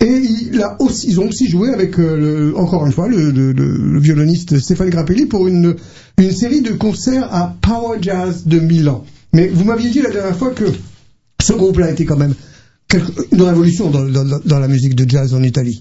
Et 0.00 0.06
il 0.06 0.62
ils 1.04 1.20
ont 1.20 1.28
aussi 1.28 1.48
joué 1.48 1.70
avec, 1.70 1.98
euh, 1.98 2.52
encore 2.56 2.86
une 2.86 2.92
fois, 2.92 3.08
le, 3.08 3.98
violoniste 3.98 4.58
Stéphane 4.58 4.90
Grappelli 4.90 5.26
pour 5.26 5.46
une, 5.48 5.76
série 6.30 6.60
de 6.60 6.72
concerts 6.72 7.32
à 7.34 7.56
Power 7.60 7.98
Jazz 8.00 8.46
de 8.46 8.58
Milan. 8.58 9.04
Mais 9.32 9.48
vous 9.48 9.64
m'aviez 9.64 9.90
dit 9.90 10.02
la 10.02 10.10
dernière 10.10 10.36
fois 10.36 10.50
que 10.50 10.64
ce 11.42 11.52
groupe-là 11.52 11.90
était 11.90 12.04
quand 12.04 12.16
même 12.16 12.34
une 13.32 13.42
révolution 13.42 13.90
dans 13.90 14.58
la 14.58 14.68
musique 14.68 14.94
de 14.94 15.08
jazz 15.08 15.34
en 15.34 15.42
Italie, 15.42 15.80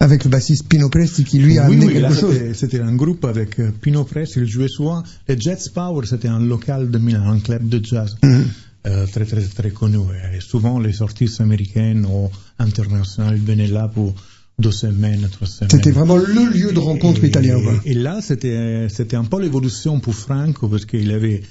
avec 0.00 0.24
le 0.24 0.30
bassiste 0.30 0.68
Pino 0.68 0.88
Presti 0.90 1.24
qui 1.24 1.38
lui 1.38 1.58
a 1.58 1.68
oui, 1.68 1.74
amené 1.76 1.86
oui, 1.86 2.00
là, 2.00 2.08
quelque 2.08 2.20
chose. 2.20 2.36
c'était- 2.54 2.80
un 2.80 2.94
groupe 2.94 3.24
avec 3.24 3.58
euh, 3.58 3.70
Pino 3.80 4.04
Press, 4.04 4.32
il 4.36 4.46
jouait 4.46 4.68
souvent. 4.68 5.02
Le 5.28 5.36
Jazz 5.38 5.68
Power, 5.70 6.06
c'était 6.06 6.28
un 6.28 6.40
local 6.40 6.90
de 6.90 6.98
Milan, 6.98 7.30
un 7.30 7.40
club 7.40 7.68
de 7.68 7.82
jazz 7.82 8.16
Mhm. 8.22 8.44
euh, 8.86 9.06
très, 9.06 9.24
très, 9.24 9.42
très 9.42 9.70
connu. 9.70 9.98
Et 10.36 10.40
souvent, 10.40 10.78
les 10.78 11.00
artistes 11.02 11.40
américains 11.40 12.02
ou 12.04 12.30
internationaux 12.58 13.36
venaient 13.36 13.68
là 13.68 13.88
pour 13.88 14.14
deux 14.58 14.70
semaines, 14.70 15.26
trois 15.32 15.46
semaines. 15.46 15.70
C'était 15.70 15.90
vraiment 15.92 16.16
le 16.16 16.50
lieu 16.50 16.72
de 16.72 16.78
rencontre 16.78 17.24
Et- 17.24 17.28
italien. 17.28 17.58
Et 17.84 17.94
là, 17.94 18.20
c'était 18.20 18.88
c'était 18.90 19.16
un 19.16 19.24
peu 19.24 19.40
l'évolution 19.40 19.98
pour 20.00 20.14
Franco 20.14 20.68
parce 20.68 20.84
qu'il 20.84 21.10
avait 21.12 21.42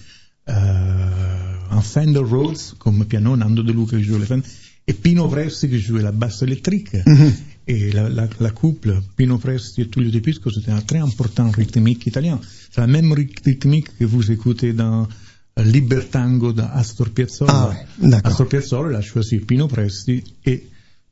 euh, 0.47 1.55
un 1.71 1.81
Fender 1.81 2.19
Rhodes 2.19 2.57
comme 2.77 3.03
piano, 3.05 3.35
Nando 3.35 3.63
De 3.63 3.71
Luca 3.73 3.97
qui 3.97 4.03
jouait 4.03 4.19
le 4.19 4.25
Fender, 4.25 4.45
et 4.87 4.93
Pino 4.93 5.27
Presti 5.27 5.67
qui 5.67 5.79
jouait 5.79 6.03
la 6.03 6.11
basse 6.11 6.41
électrique. 6.43 6.93
Mhm. 7.05 7.31
Et 7.67 7.91
la, 7.91 8.09
la, 8.09 8.27
la 8.39 8.49
couple 8.51 9.01
Pino 9.17 9.37
Presti 9.39 9.81
et 9.81 9.87
Tullio 9.89 10.11
De 10.11 10.19
Pisco, 10.19 10.51
c'était 10.51 10.71
un 10.71 10.81
très 10.81 10.99
important 10.99 11.49
rythmique 11.49 12.05
italien. 12.05 12.39
C'est 12.71 12.81
la 12.81 12.87
même 12.87 13.11
ryth- 13.13 13.43
rythmique 13.43 13.97
que 13.97 14.05
vous 14.05 14.31
écoutez 14.31 14.73
dans 14.73 15.07
euh, 15.57 15.63
Libertango 15.63 16.53
d'Astor 16.53 17.09
Piazzolla. 17.09 17.73
Ah. 18.03 18.21
Astor 18.23 18.47
Piazzolla 18.47 18.99
a 18.99 19.01
choisi 19.01 19.37
Pino 19.39 19.67
Presti 19.67 20.23
et 20.45 20.63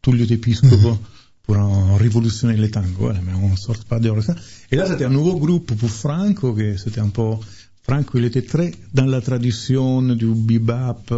Tullio 0.02 0.26
De 0.26 0.36
Pisco 0.36 0.68
Mhm. 0.68 0.98
pour 1.46 1.58
en 1.58 1.96
révolutionner 1.98 2.56
le 2.56 2.70
tango, 2.70 3.00
voilà, 3.00 3.20
mais 3.26 3.34
on 3.34 3.50
ne 3.50 3.56
sort 3.58 3.84
pas 3.86 4.00
de 4.00 4.10
ça. 4.22 4.34
Et 4.72 4.76
là, 4.78 4.86
c'était 4.86 5.04
un 5.06 5.10
nouveau 5.10 5.38
groupe 5.38 5.76
pour 5.76 5.90
Franco, 5.90 6.54
que 6.54 6.78
c'était 6.78 7.02
un 7.02 7.10
peu... 7.10 7.32
Franco, 7.84 8.18
il 8.18 8.24
était 8.26 8.44
très 8.44 8.72
dans 8.94 9.06
la 9.06 9.20
tradition 9.20 10.02
du 10.04 10.28
bebop. 10.28 11.12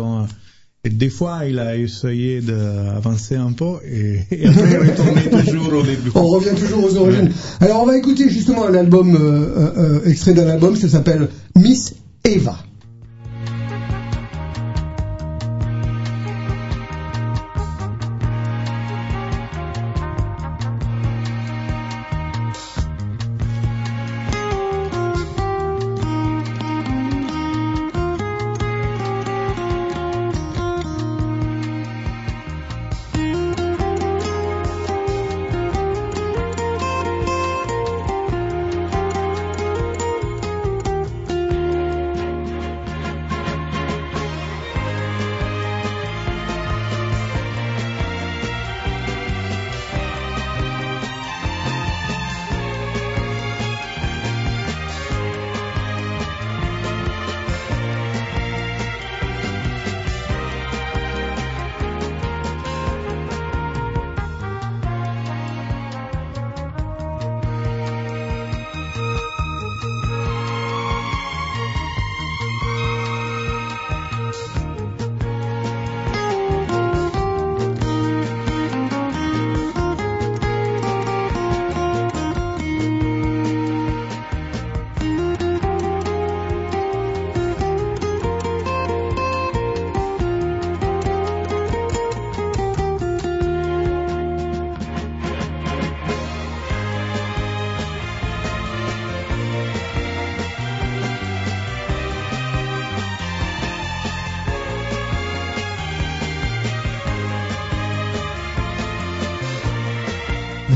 Et 0.85 0.89
des 0.89 1.09
fois, 1.09 1.45
il 1.49 1.57
a 1.57 1.75
essayé 1.75 2.41
d'avancer 2.41 3.35
un 3.35 3.51
peu, 3.53 3.77
et, 3.91 4.19
et 4.31 4.47
après, 4.47 4.77
retourné 4.77 5.43
toujours 5.43 5.73
au 5.73 5.83
début. 5.83 6.11
On 6.13 6.27
revient 6.27 6.55
toujours 6.55 6.85
aux 6.85 6.95
origines. 6.97 7.31
Alors 7.59 7.81
on 7.81 7.87
va 7.87 7.97
écouter 7.97 8.29
justement 8.29 8.67
un 8.67 8.75
album, 8.75 9.15
euh, 9.15 9.19
euh, 9.19 9.71
euh, 9.77 10.09
extrait 10.09 10.33
d'un 10.35 10.47
album, 10.47 10.75
ça 10.75 10.87
s'appelle 10.87 11.29
Miss 11.55 11.95
Eva. 12.23 12.59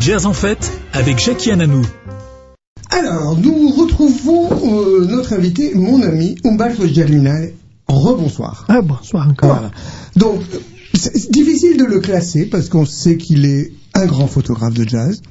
Jazz 0.09 0.25
en 0.25 0.33
fête 0.33 0.71
avec 0.91 1.19
Jackie 1.19 1.51
Ananou. 1.51 1.85
Alors 2.89 3.37
nous 3.37 3.69
retrouvons 3.69 4.49
euh, 4.49 5.05
notre 5.05 5.33
invité, 5.33 5.75
mon 5.75 6.01
ami 6.01 6.35
Umberto 6.43 6.87
Germinal. 6.87 7.51
Rebonsoir. 7.87 8.65
Ah, 8.69 8.81
bonsoir 8.81 9.29
encore. 9.29 9.53
Voilà. 9.53 9.71
Donc, 10.15 10.41
c'est 10.95 11.29
difficile 11.29 11.77
de 11.77 11.83
le 11.83 11.99
classer 11.99 12.47
parce 12.47 12.69
qu'on 12.69 12.87
sait 12.87 13.17
qu'il 13.17 13.45
est 13.45 13.71
un 13.93 14.07
grand 14.07 14.25
photographe 14.25 14.73
de 14.73 14.89
jazz. 14.89 15.21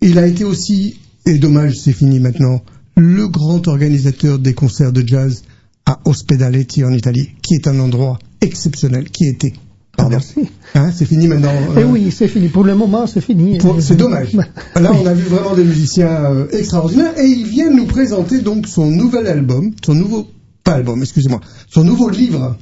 Il 0.00 0.18
a 0.18 0.26
été 0.26 0.42
aussi, 0.42 0.98
et 1.24 1.38
dommage, 1.38 1.76
c'est 1.78 1.92
fini 1.92 2.18
maintenant, 2.18 2.60
le 2.96 3.28
grand 3.28 3.68
organisateur 3.68 4.40
des 4.40 4.52
concerts 4.52 4.92
de 4.92 5.06
jazz 5.06 5.44
à 5.86 6.00
Ospedaletti 6.04 6.82
en 6.82 6.92
Italie, 6.92 7.36
qui 7.40 7.54
est 7.54 7.68
un 7.68 7.78
endroit 7.78 8.18
exceptionnel, 8.40 9.10
qui 9.10 9.28
était. 9.28 9.52
Pardon. 9.98 10.12
Merci. 10.16 10.48
Hein, 10.74 10.90
c'est 10.94 11.04
fini 11.04 11.26
maintenant. 11.28 11.50
Eh 11.76 11.80
euh, 11.80 11.84
oui, 11.84 12.10
c'est 12.10 12.28
fini. 12.28 12.48
Pour 12.48 12.64
le 12.64 12.74
moment, 12.74 13.06
c'est 13.06 13.20
fini. 13.20 13.58
pour- 13.58 13.82
C'est 13.82 13.96
dommage. 14.04 14.32
Là, 14.34 14.92
on 14.94 15.04
a 15.06 15.12
vu 15.12 15.24
vraiment 15.24 15.54
des 15.54 15.64
musiciens 15.64 16.08
euh, 16.32 16.46
extraordinaires 16.52 17.18
et 17.18 17.26
il 17.26 17.46
vient 17.46 17.70
nous 17.70 17.84
présenter 17.86 18.40
donc 18.40 18.66
son 18.66 18.90
nouvel 18.90 19.26
album, 19.26 19.72
son 19.84 19.94
nouveau, 19.94 20.26
pas 20.64 20.72
album, 20.74 21.02
excusez-moi, 21.02 21.40
son 21.68 21.84
nouveau 21.84 22.08
livre 22.08 22.56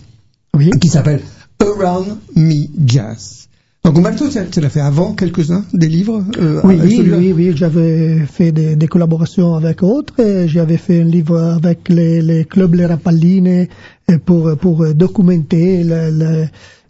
Oui. 0.57 0.71
qui 0.81 0.89
s'appelle 0.89 1.21
Around 1.61 2.17
Me 2.35 2.67
Jazz. 2.87 3.43
Donc, 3.85 3.99
Umberto, 3.99 4.25
tu 4.51 4.61
l'as 4.61 4.69
fait 4.69 4.81
avant 4.81 5.13
quelques-uns 5.15 5.65
des 5.73 5.89
livres 5.89 6.25
euh, 6.41 6.61
Oui, 6.65 6.77
oui, 6.83 7.09
oui, 7.09 7.33
oui, 7.33 7.53
j'avais 7.55 8.19
fait 8.27 8.51
des, 8.51 8.75
des 8.75 8.89
collaborations 8.89 9.55
avec 9.55 9.85
autres. 9.85 10.19
et 10.19 10.49
J'avais 10.49 10.77
fait 10.77 11.03
un 11.03 11.05
livre 11.05 11.39
avec 11.41 11.89
les, 11.89 12.21
les 12.21 12.45
clubs 12.47 12.75
Les 12.75 12.85
Rapalline 12.87 13.47
et 13.47 13.69
pour, 14.25 14.57
pour 14.57 14.93
documenter 14.93 15.85
le- 15.85 16.11
le- 16.11 16.47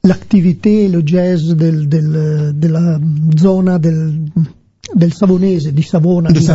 l'activité, 0.07 0.88
le 0.88 1.03
jazz 1.05 1.55
del, 1.55 1.88
del, 1.88 2.53
de 2.55 2.69
la 2.69 2.99
zona 3.38 3.79
del, 3.79 4.31
del 4.94 5.12
Savonese, 5.12 5.72
di 5.72 5.83
Savona, 5.83 6.31
De 6.31 6.38
di 6.38 6.46
la 6.46 6.55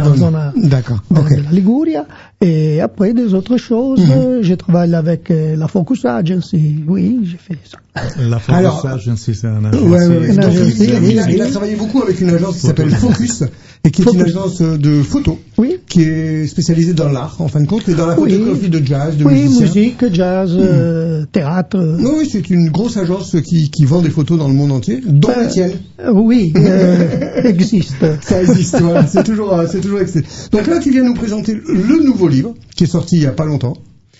D'accord, 0.56 1.02
de, 1.10 1.36
la 1.44 1.52
Liguria. 1.52 2.06
Et 2.40 2.82
après, 2.82 3.14
des 3.14 3.34
autres 3.34 3.58
choses, 3.58 4.00
Mhm. 4.00 4.12
euh, 4.12 4.40
je 4.42 4.54
travaille 4.56 4.96
avec 4.96 5.30
euh, 5.30 5.56
la 5.56 5.68
Focus 5.68 6.06
Agency. 6.06 6.84
Oui, 6.88 7.20
j'ai 7.24 7.38
fait 7.38 7.58
ça. 7.70 7.78
La 8.20 8.40
Focus 8.40 8.56
Alors- 8.58 8.86
Agency, 8.88 9.36
c'est 9.36 9.48
un 9.48 9.64
agence. 9.66 9.82
ouais, 9.82 10.08
ouais. 10.08 10.28
Une 10.30 10.36
Donc, 10.38 10.46
agence, 10.46 10.68
il, 10.80 10.84
il 10.84 10.96
a, 10.96 11.00
oui. 11.00 11.34
il 11.34 11.42
a 11.42 11.48
travaillé 11.48 11.76
beaucoup 11.76 12.02
avec 12.02 12.20
une 12.22 12.30
agence 12.30 12.56
qui 12.56 12.68
s'appelle 12.68 12.90
Focus 12.90 13.44
et 13.84 13.92
qui 13.92 14.02
est 14.02 14.12
une 14.14 14.22
agence 14.22 14.62
de 14.62 15.02
photo 15.04 15.38
Oui. 15.58 15.78
qui 15.88 16.02
est 16.04 16.48
spécialisée 16.48 16.94
dans 16.94 17.10
l'art 17.10 17.36
en 17.40 17.48
fin 17.48 17.60
de 17.62 17.68
compte 17.68 17.88
et 17.90 17.94
dans 17.94 18.08
la 18.08 18.18
Oui. 18.20 18.32
photographie 18.32 18.70
de 18.70 18.86
jazz, 18.86 19.18
de 19.18 19.26
Oui, 19.26 19.34
musiciens. 19.44 19.62
musique, 19.68 20.14
jazz, 20.14 20.52
euh, 20.58 21.26
théâtre. 21.32 21.78
Non, 21.78 22.14
oui, 22.18 22.30
c'est 22.32 22.50
une 22.50 22.70
grosse 22.70 22.98
agence 22.98 23.36
qui, 23.46 23.70
qui 23.70 23.86
vend 23.86 24.02
des 24.02 24.10
photos 24.10 24.40
dans 24.40 24.48
le 24.48 24.54
monde 24.56 24.72
entier, 24.72 25.02
dont 25.06 25.30
Euh, 25.30 25.42
la 25.44 25.48
tienne. 25.48 25.72
Euh, 26.00 26.12
Oui, 26.14 26.54
euh, 26.56 27.42
existe. 27.44 28.04
Ça 28.22 28.42
existe, 28.42 28.80
voilà. 28.82 29.06
C'est 29.12 29.24
toujours, 29.24 29.54
euh, 29.54 29.66
c'est 29.70 29.82
toujours 29.82 30.00
excellent. 30.00 30.26
Donc 30.52 30.68
là, 30.68 30.80
tu 30.80 30.92
viens 30.92 31.04
nous 31.04 31.14
présenter 31.16 31.54
le 31.56 32.04
nouveau 32.04 32.28
livre 32.28 32.54
qui 32.76 32.84
est 32.86 32.88
sorti 32.88 33.18
il 33.18 33.24
y 33.24 33.26
a 33.28 33.32
pas 33.32 33.46
longtemps 33.46 33.74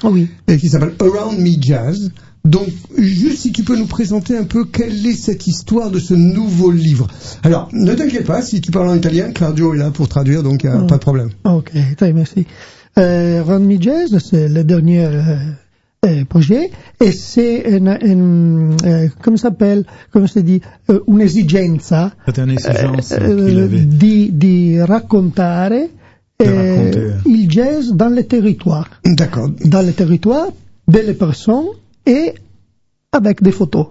Oui. 0.04 0.28
et 0.48 0.58
qui 0.58 0.70
s'appelle 0.70 0.94
Around 1.00 1.40
Me 1.40 1.52
Jazz. 1.62 2.12
Donc, 2.44 2.68
juste 2.98 3.38
si 3.42 3.52
tu 3.52 3.64
peux 3.64 3.76
nous 3.78 3.86
présenter 3.86 4.36
un 4.36 4.46
peu 4.46 4.66
quelle 4.66 5.06
est 5.06 5.14
cette 5.14 5.46
histoire 5.46 5.92
de 5.92 6.00
ce 6.00 6.16
nouveau 6.16 6.72
livre. 6.72 7.08
Alors, 7.44 7.70
ne 7.72 7.94
t'inquiète 7.94 8.26
pas, 8.26 8.42
si 8.42 8.62
tu 8.62 8.72
parles 8.72 8.90
en 8.90 8.96
italien, 8.96 9.32
Claudio 9.32 9.76
est 9.76 9.78
là 9.78 9.92
pour 9.92 10.08
traduire, 10.10 10.42
donc 10.42 10.64
il 10.64 10.70
n'y 10.72 10.76
a 10.76 10.80
Mm. 10.80 10.88
pas 10.88 10.96
de 10.96 11.02
problème. 11.02 11.30
Ok, 11.44 11.72
très 11.98 12.14
merci. 12.14 12.48
Euh, 12.98 13.44
Ron 13.46 13.60
Me 13.60 13.80
Jazz, 13.80 14.18
c'est 14.28 14.50
le 14.50 14.64
dernier 14.64 15.06
euh, 15.06 15.22
euh, 15.22 15.38
projet 16.28 16.72
et 17.00 17.12
c'est 17.12 17.80
un, 17.80 17.86
un, 17.86 18.76
euh, 18.86 19.08
come 19.22 19.38
s'appelle, 19.38 19.86
come 20.12 20.28
si 20.28 20.42
dit, 20.42 20.60
euh, 20.90 21.00
un'esigenza 21.08 22.12
C'était 22.26 22.42
une 22.42 22.52
exigence 22.52 23.12
eh, 23.12 23.86
di, 23.86 24.32
di 24.36 24.82
raccontare 24.82 25.90
eh, 26.40 27.14
il 27.26 27.48
jazz 27.48 27.94
dans 27.94 28.10
les 28.10 28.26
territoires, 28.26 28.90
D'accord. 29.06 29.52
dans 29.64 29.86
les 29.86 29.94
territoires, 29.94 30.48
delle 30.88 31.16
personnes 31.16 31.68
et 32.08 32.34
avec 33.12 33.44
des 33.44 33.52
photos. 33.52 33.90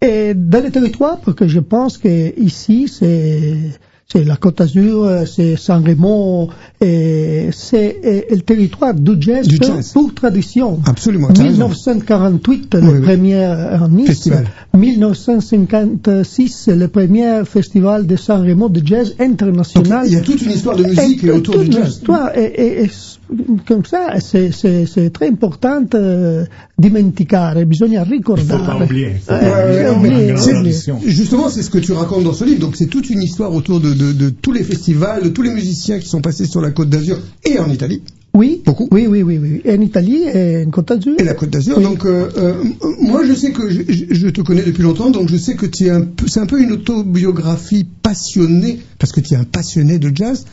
et 0.00 0.34
dans 0.34 0.64
les 0.64 0.72
territoires, 0.72 1.20
parce 1.20 1.36
que 1.36 1.46
je 1.46 1.60
pense 1.60 1.98
que 1.98 2.36
ici 2.36 2.88
c'est 2.88 3.78
c'est 4.12 4.24
la 4.24 4.36
Côte 4.36 4.58
d'Azur, 4.58 5.04
euh, 5.04 5.24
c'est 5.26 5.56
San 5.56 5.82
Remo, 5.86 6.48
c'est 6.80 7.96
euh, 8.04 8.20
le 8.30 8.40
territoire 8.40 8.92
du 8.94 9.12
jazz, 9.20 9.46
Du 9.48 9.58
pour, 9.58 9.66
jazz. 9.68 9.92
pour 9.92 10.12
tradition. 10.14 10.80
Absolument, 10.86 11.28
t'as 11.28 11.44
raison. 11.44 11.68
1948, 11.68 12.74
Oui, 12.74 12.80
le 12.82 12.90
oui. 12.92 13.00
premier 13.00 13.46
en 13.46 13.88
Nice. 13.88 14.06
Festival. 14.08 14.44
1956, 14.74 16.68
le 16.68 16.88
premier 16.88 17.44
festival 17.44 18.06
de 18.06 18.16
San 18.16 18.42
Remo 18.46 18.68
de 18.68 18.82
jazz 18.84 19.14
Donc, 19.18 19.30
international. 19.30 20.06
il 20.06 20.12
y 20.12 20.16
a 20.16 20.20
toute 20.20 20.42
une 20.42 20.50
histoire 20.52 20.76
de 20.76 20.84
musique 20.84 21.24
Et 21.24 21.30
autour 21.30 21.54
toute 21.54 21.64
du 21.70 21.72
jazz. 21.72 21.86
l'histoire, 21.86 22.36
et, 22.36 22.42
et- 22.44 22.80
et 22.82 22.84
s- 22.84 23.18
comme 23.66 23.84
ça, 23.84 24.18
c'est- 24.20 24.50
c'est 24.52 24.86
c'est 24.86 25.10
très 25.10 25.28
important 25.28 25.84
euh, 25.94 26.44
dimenticare, 26.78 27.64
bisogna 27.66 28.02
ricordare. 28.04 28.58
Faut 28.58 28.64
pas 28.78 28.84
oublier. 28.84 29.10
Faut 29.20 29.32
pas 29.32 29.92
oublier. 29.96 30.34
eh, 30.34 30.58
oublier. 30.58 30.74
Justement, 31.06 31.48
c'est 31.48 31.62
ce 31.62 31.70
que 31.70 31.78
tu 31.78 31.92
racontes 31.92 32.24
dans 32.24 32.32
ce 32.32 32.44
livre. 32.44 32.60
Donc, 32.60 32.76
c'est 32.76 32.86
toute 32.86 33.08
une 33.10 33.22
histoire 33.22 33.52
autour 33.54 33.80
de, 33.80 33.92
de- 33.94 34.12
de 34.12 34.28
tous 34.30 34.52
les 34.52 34.64
festivals, 34.64 35.22
de 35.22 35.28
tous 35.28 35.42
les 35.42 35.50
musiciens 35.52 35.98
qui 35.98 36.08
sont 36.08 36.20
passés 36.20 36.46
sur 36.46 36.60
la 36.60 36.70
Côte 36.70 36.90
d'Azur 36.90 37.18
et 37.44 37.58
en 37.58 37.70
Italie 37.70 38.02
Oui, 38.34 38.62
Beaucoup. 38.64 38.88
oui, 38.90 39.06
oui, 39.06 39.22
oui, 39.22 39.38
oui. 39.38 39.62
En 39.68 39.80
Italie 39.80 40.22
et 40.32 40.64
en 40.66 40.70
Côte 40.70 40.88
d'Azur. 40.88 41.14
et 41.18 41.24
la 41.24 41.34
Côte 41.34 41.50
d'Azur. 41.50 41.76
Oui. 41.78 41.84
Donc, 41.84 42.04
euh, 42.06 42.28
euh, 42.38 42.54
moi, 43.00 43.22
je 43.26 43.34
sais 43.34 43.52
que 43.52 43.68
je, 43.68 43.82
je- 43.88 44.04
je 44.10 44.28
te 44.28 44.40
connais 44.40 44.62
depuis 44.62 44.82
longtemps, 44.82 45.10
donc 45.10 45.28
je 45.28 45.36
sais 45.36 45.54
que 45.54 45.66
tu 45.66 45.86
es 45.86 45.90
un 45.90 46.00
peu, 46.02 46.26
c'est 46.28 46.40
un 46.40 46.46
peu 46.46 46.60
une 46.60 46.72
autobiographie 46.72 47.86
passionnée, 48.02 48.80
parce 48.98 49.12
que 49.12 49.20
tu 49.20 49.34
es 49.34 49.36
un 49.36 49.44
passionné 49.44 49.98
de 49.98 50.10
jazz 50.14 50.44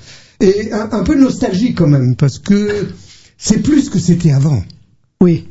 et 0.41 0.71
un, 0.71 0.89
un 0.91 1.03
peu 1.03 1.15
nostalgique 1.19 1.77
quand 1.77 1.87
même, 1.87 2.15
parce 2.15 2.39
que 2.39 2.87
c'est 3.37 3.61
plus 3.61 3.89
que 3.89 3.99
c'était 3.99 4.31
avant. 4.31 4.61
Oui. 5.21 5.47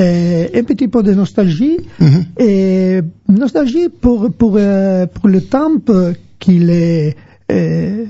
Euh, 0.00 0.48
un 0.54 0.62
petit 0.64 0.88
peu 0.88 1.02
de 1.02 1.12
nostalgie. 1.12 1.78
Mhm. 2.00 2.24
Et 2.38 3.00
nostalgie 3.28 3.88
pour, 3.88 4.32
pour, 4.32 4.54
euh, 4.56 5.06
pour 5.06 5.28
le 5.28 5.40
temps 5.42 5.70
qu'il 6.38 6.70
est 6.70 7.14
euh, 7.50 8.06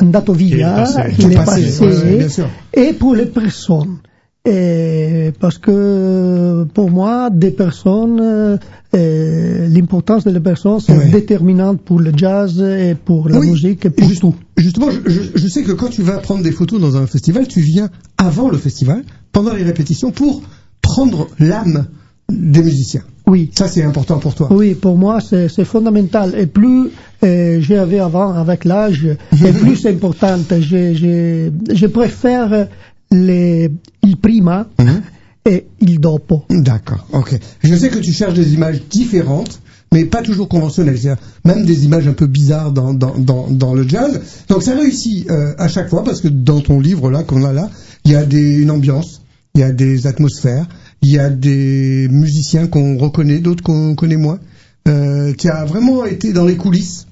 andato 0.00 0.32
via, 0.32 0.74
passé. 0.74 1.00
qu'il 1.14 1.16
Qui 1.16 1.24
est 1.26 1.32
est 1.32 1.36
passé, 1.36 1.62
passé, 1.62 1.84
ouais, 1.84 1.94
ouais, 1.96 2.16
bien 2.18 2.28
sûr. 2.28 2.48
et 2.72 2.92
pour 2.92 3.14
les 3.14 3.26
personnes. 3.26 3.98
Et 4.46 5.32
parce 5.40 5.56
que 5.56 6.64
pour 6.74 6.90
moi, 6.90 7.30
des 7.30 7.50
personnes, 7.50 8.20
euh, 8.20 8.56
euh, 8.94 9.68
l'importance 9.68 10.24
des 10.24 10.38
personnes, 10.38 10.80
c'est 10.80 10.92
Ouais. 10.94 11.08
déterminante 11.08 11.80
pour 11.80 11.98
le 11.98 12.12
jazz 12.14 12.60
et 12.60 12.94
pour 12.94 13.30
la 13.30 13.38
Oui. 13.38 13.50
musique 13.52 13.86
et 13.86 13.90
pour 13.90 14.06
Juste- 14.06 14.20
tout. 14.20 14.34
Justement, 14.58 14.90
je, 14.90 15.00
je- 15.10 15.30
je 15.34 15.48
sais 15.48 15.62
que 15.62 15.72
quand 15.72 15.88
tu 15.88 16.02
vas 16.02 16.18
prendre 16.18 16.42
des 16.42 16.52
photos 16.52 16.78
dans 16.78 16.94
un 16.98 17.06
festival, 17.06 17.48
tu 17.48 17.60
viens 17.60 17.88
avant 18.18 18.50
le 18.50 18.58
festival, 18.58 19.02
pendant 19.32 19.54
les 19.54 19.62
répétitions, 19.62 20.10
pour 20.10 20.42
prendre 20.82 21.26
l'âme 21.38 21.86
des 22.30 22.62
musiciens. 22.62 23.02
Oui. 23.26 23.50
Ça, 23.54 23.66
c'est 23.68 23.82
important 23.82 24.18
pour 24.18 24.34
toi. 24.34 24.48
Oui, 24.50 24.74
pour 24.74 24.98
moi, 24.98 25.22
c'est 25.22 25.48
c'est 25.48 25.64
fondamental. 25.64 26.34
Et 26.38 26.44
plus 26.46 26.90
euh, 27.24 27.58
j'avais 27.62 27.98
avant 27.98 28.34
avec 28.34 28.66
l'âge, 28.66 29.06
et 29.32 29.52
plus 29.52 29.76
c'est 29.76 29.88
important. 29.90 30.36
Je, 30.50 30.92
je, 30.94 31.50
je 31.74 31.86
préfère 31.86 32.68
les, 33.10 33.70
il 34.02 34.16
prima 34.16 34.68
Mhm. 34.78 35.02
et 35.46 35.66
il 35.80 36.00
dopo. 36.00 36.44
D'accord, 36.50 37.06
ok. 37.12 37.38
Je 37.62 37.74
sais 37.74 37.88
que 37.90 37.98
tu 37.98 38.12
cherches 38.12 38.34
des 38.34 38.54
images 38.54 38.82
différentes, 38.90 39.60
mais 39.92 40.04
pas 40.04 40.22
toujours 40.22 40.48
conventionnelles. 40.48 40.98
C'est-à-dire 40.98 41.22
même 41.44 41.64
des 41.64 41.84
images 41.84 42.08
un 42.08 42.12
peu 42.14 42.26
bizarres 42.26 42.72
dans, 42.72 42.94
dans, 42.94 43.16
dans, 43.18 43.48
dans 43.50 43.74
le 43.74 43.86
jazz. 43.86 44.20
Donc 44.48 44.62
ça 44.62 44.74
réussit 44.74 45.30
euh, 45.30 45.54
à 45.58 45.68
chaque 45.68 45.88
fois, 45.88 46.02
parce 46.04 46.20
que 46.20 46.28
dans 46.28 46.60
ton 46.60 46.80
livre 46.80 47.10
là 47.10 47.22
qu'on 47.22 47.44
a 47.44 47.52
là, 47.52 47.70
il 48.04 48.12
y 48.12 48.16
a 48.16 48.24
des, 48.24 48.56
une 48.56 48.70
ambiance, 48.70 49.22
il 49.54 49.60
y 49.60 49.64
a 49.64 49.72
des 49.72 50.06
atmosphères, 50.06 50.66
il 51.02 51.10
y 51.10 51.18
a 51.18 51.30
des 51.30 52.08
musiciens 52.10 52.66
qu'on 52.66 52.96
reconnaît, 52.96 53.38
d'autres 53.38 53.62
qu'on 53.62 53.94
connaît 53.94 54.16
moins. 54.16 54.40
Euh, 54.88 55.32
tu 55.38 55.48
as 55.48 55.64
vraiment 55.64 56.04
été 56.04 56.32
dans 56.32 56.44
les 56.44 56.56
coulisses 56.56 57.06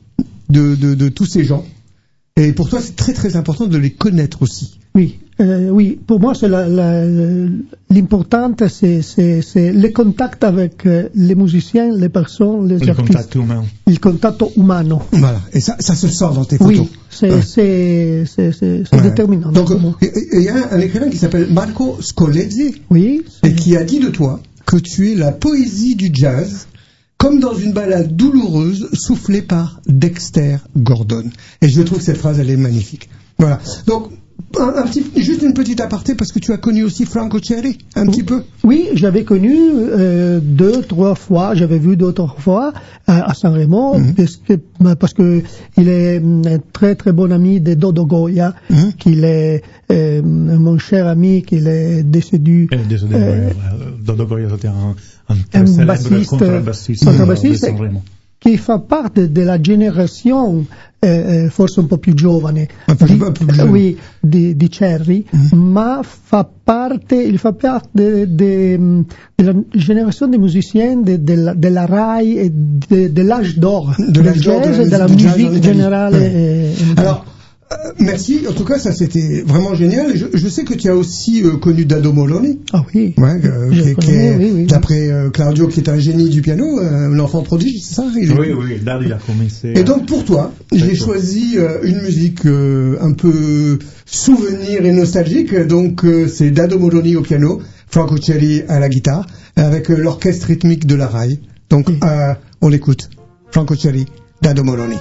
de, 0.50 0.74
de, 0.74 0.94
de 0.94 1.08
tous 1.08 1.26
ces 1.26 1.44
gens. 1.44 1.64
Et 2.36 2.52
pour 2.52 2.68
toi, 2.68 2.80
c'est 2.82 2.96
très 2.96 3.12
très 3.12 3.36
important 3.36 3.66
de 3.66 3.76
les 3.78 3.90
connaître 3.92 4.42
aussi. 4.42 4.78
Oui, 4.94 5.20
euh, 5.42 5.68
oui. 5.70 5.98
Pour 6.06 6.20
moi, 6.20 6.34
c'est 6.34 6.48
l'important, 7.90 8.52
c'est 8.68 9.02
le 9.72 9.88
contact 9.92 10.44
avec 10.44 10.86
euh, 10.86 11.08
les 11.14 11.34
musiciens, 11.34 11.90
les 11.94 12.08
personnes, 12.08 12.68
les 12.68 12.78
Le 12.78 12.88
artistes. 12.90 13.08
contact 13.08 13.34
humain. 13.34 13.64
Il 13.86 14.00
contatto 14.00 14.52
umano. 14.56 15.02
Voilà. 15.12 15.40
Et 15.52 15.60
ça, 15.60 15.76
ça 15.80 15.94
se 15.94 16.08
sent 16.08 16.24
dans 16.34 16.44
tes 16.44 16.58
photos. 16.58 16.78
Oui, 16.80 16.88
c'est 17.10 17.30
Ouais. 17.30 18.24
Ouais. 18.92 19.02
déterminant. 19.02 19.52
Donc, 19.52 19.70
il 20.00 20.42
y- 20.42 20.48
a 20.48 20.54
un, 20.72 20.80
écrivain 20.80 21.08
qui 21.10 21.18
s'appelle 21.18 21.48
Marco 21.52 21.98
Scolezzi 22.00 22.76
oui, 22.90 23.22
et 23.42 23.54
qui 23.54 23.76
a 23.76 23.84
dit 23.84 23.98
de 24.00 24.08
toi 24.08 24.40
que 24.66 24.76
tu 24.76 25.12
es 25.12 25.14
la 25.14 25.32
poésie 25.32 25.96
du 25.96 26.10
jazz, 26.12 26.66
comme 27.18 27.40
dans 27.40 27.54
une 27.54 27.72
balade 27.72 28.16
douloureuse 28.16 28.88
soufflée 28.94 29.42
par 29.42 29.80
Dexter 29.86 30.56
Gordon. 30.76 31.24
Et 31.60 31.68
je 31.68 31.82
trouve 31.82 31.98
que 31.98 32.04
cette 32.04 32.16
phrase, 32.16 32.38
elle 32.40 32.50
est 32.50 32.56
magnifique. 32.56 33.08
Voilà. 33.38 33.60
Donc, 33.86 34.08
un, 34.60 34.68
un 34.76 34.82
petit, 34.86 35.04
juste 35.16 35.42
une 35.42 35.54
petite 35.54 35.80
aparté 35.80 36.14
parce 36.14 36.30
que 36.32 36.38
tu 36.38 36.52
as 36.52 36.58
connu 36.58 36.82
aussi 36.82 37.04
Franco 37.06 37.38
Cherry, 37.42 37.78
un 37.96 38.06
petit 38.06 38.22
peu. 38.22 38.42
Oui, 38.64 38.88
j'avais 38.94 39.24
connu 39.24 39.54
euh, 39.56 40.40
deux, 40.42 40.82
trois 40.82 41.14
fois, 41.14 41.54
j'avais 41.54 41.78
vu 41.78 41.96
deux, 41.96 42.12
trois 42.12 42.34
fois 42.38 42.72
euh, 43.08 43.12
à 43.12 43.32
San 43.34 43.54
Remo, 43.54 43.98
Mhm. 43.98 44.14
parce 44.14 44.36
que 44.36 44.54
parce 44.94 45.14
que 45.14 45.42
il 45.78 45.88
est 45.88 46.18
hum, 46.18 46.42
un 46.46 46.58
très 46.72 46.94
très 46.96 47.12
bon 47.12 47.32
ami 47.32 47.60
de 47.60 47.74
Dodo 47.74 48.04
Goya, 48.06 48.54
Mhm. 48.70 48.92
qu'il 48.98 49.24
est 49.24 49.62
euh, 49.90 50.20
mon 50.22 50.78
cher 50.78 51.06
ami, 51.06 51.42
qu'il 51.42 51.66
est 51.66 52.02
décédé. 52.02 52.68
Et 52.72 52.76
désolé, 52.88 53.14
Euh, 53.16 53.50
Dodo 54.04 54.26
Goya 54.26 54.48
c'était 54.50 54.68
un, 54.68 54.94
un 55.30 55.36
un 55.54 55.84
bassiste, 55.86 56.30
contrebassiste, 56.30 57.04
contrebassiste 58.42 58.50
de 58.50 58.50
San 58.50 58.50
Remo. 58.50 58.50
che 58.50 58.56
fa 58.58 58.78
parte 58.80 59.30
della 59.32 59.60
generazione 59.60 60.66
eh, 61.04 61.08
eh, 61.44 61.48
forse 61.50 61.80
un 61.80 61.88
po' 61.88 61.98
più 61.98 62.14
giovane 62.14 62.68
Un 62.86 62.94
po' 62.96 63.04
di, 63.06 63.16
più- 63.16 63.32
più 63.32 63.46
giovane. 63.46 63.70
oui, 63.70 63.98
di, 64.20 64.56
di 64.56 64.68
Cherry, 64.68 65.24
ma 65.52 66.00
fa 66.02 66.48
parte, 66.62 67.16
il 67.16 67.38
fa 67.38 67.52
parte 67.52 67.88
de- 67.92 68.34
de- 68.34 68.78
mm, 68.78 69.00
della 69.34 69.54
generazione 69.70 70.30
dei 70.30 70.40
musiciens 70.40 71.02
de- 71.02 71.22
della, 71.24 71.54
della 71.54 71.86
RAI 71.86 72.36
e 72.38 72.50
de- 72.52 73.12
dell'âge 73.12 73.58
d'or 73.58 73.94
De 73.98 74.10
del 74.12 74.24
l'âge 74.26 74.42
d'or 74.42 74.60
de 74.60 74.66
jazz 74.68 74.76
la 74.78 74.82
e 74.84 74.88
della 74.88 75.08
musique 75.08 75.16
du 75.16 75.16
jazz 75.16 75.32
en 75.32 75.38
musique 75.38 75.56
Italie. 75.56 75.60
generale. 75.60 76.16
Ouais. 76.18 76.32
eh, 76.32 76.74
in 76.78 76.88
Italia. 76.90 77.10
Alors, 77.10 77.24
euh, 77.26 77.30
merci. 77.98 78.42
En 78.48 78.52
tout 78.52 78.64
cas, 78.64 78.78
ça 78.78 78.92
c'était 78.92 79.42
vraiment 79.46 79.74
génial. 79.74 80.16
Je, 80.16 80.26
je 80.32 80.48
sais 80.48 80.64
que 80.64 80.74
tu 80.74 80.88
as 80.88 80.96
aussi 80.96 81.42
euh, 81.44 81.56
connu 81.56 81.84
Dado 81.84 82.12
Moloni. 82.12 82.60
ah 82.72 82.84
oui, 82.94 83.14
Ouais, 83.16 83.40
euh, 83.44 83.70
qui, 84.00 84.10
est, 84.10 84.36
oui, 84.36 84.50
oui. 84.54 84.66
d'après 84.66 85.10
euh, 85.10 85.30
Claudio, 85.30 85.68
qui 85.68 85.80
est 85.80 85.88
un 85.88 85.98
génie 85.98 86.28
du 86.30 86.42
piano, 86.42 86.78
euh, 86.80 87.10
un 87.12 87.18
enfant 87.18 87.42
prodige, 87.42 87.80
c'est 87.82 87.94
ça 87.94 88.04
il 88.16 88.30
est- 88.30 88.38
Oui, 88.38 88.48
oui, 88.56 88.80
là 88.84 88.98
il 89.04 89.12
a 89.12 89.18
commencé. 89.18 89.72
Et 89.76 89.84
donc 89.84 90.06
pour 90.06 90.24
toi, 90.24 90.52
j'ai 90.72 90.94
choisi 90.94 91.54
euh, 91.58 91.78
une 91.82 92.00
musique 92.02 92.46
euh, 92.46 92.96
un 93.00 93.12
peu 93.12 93.78
souvenir 94.06 94.84
et 94.84 94.92
nostalgique. 94.92 95.54
Donc 95.66 96.04
euh, 96.04 96.28
c'est 96.28 96.50
Dado 96.50 96.78
Moloni 96.78 97.16
au 97.16 97.22
piano, 97.22 97.60
Franco 97.88 98.16
Cherry 98.20 98.62
à 98.68 98.78
la 98.80 98.88
guitare, 98.88 99.26
avec 99.56 99.90
euh, 99.90 99.96
l'orchestre 99.96 100.46
rythmique 100.48 100.86
de 100.86 100.94
la 100.94 101.06
RAI. 101.06 101.38
Donc 101.70 101.88
Oui. 101.88 101.98
euh, 102.04 102.34
on 102.60 102.68
l'écoute. 102.68 103.08
Franco 103.50 103.74
Cherry, 103.74 104.06
Dado 104.40 104.64
Moloni. 104.64 104.96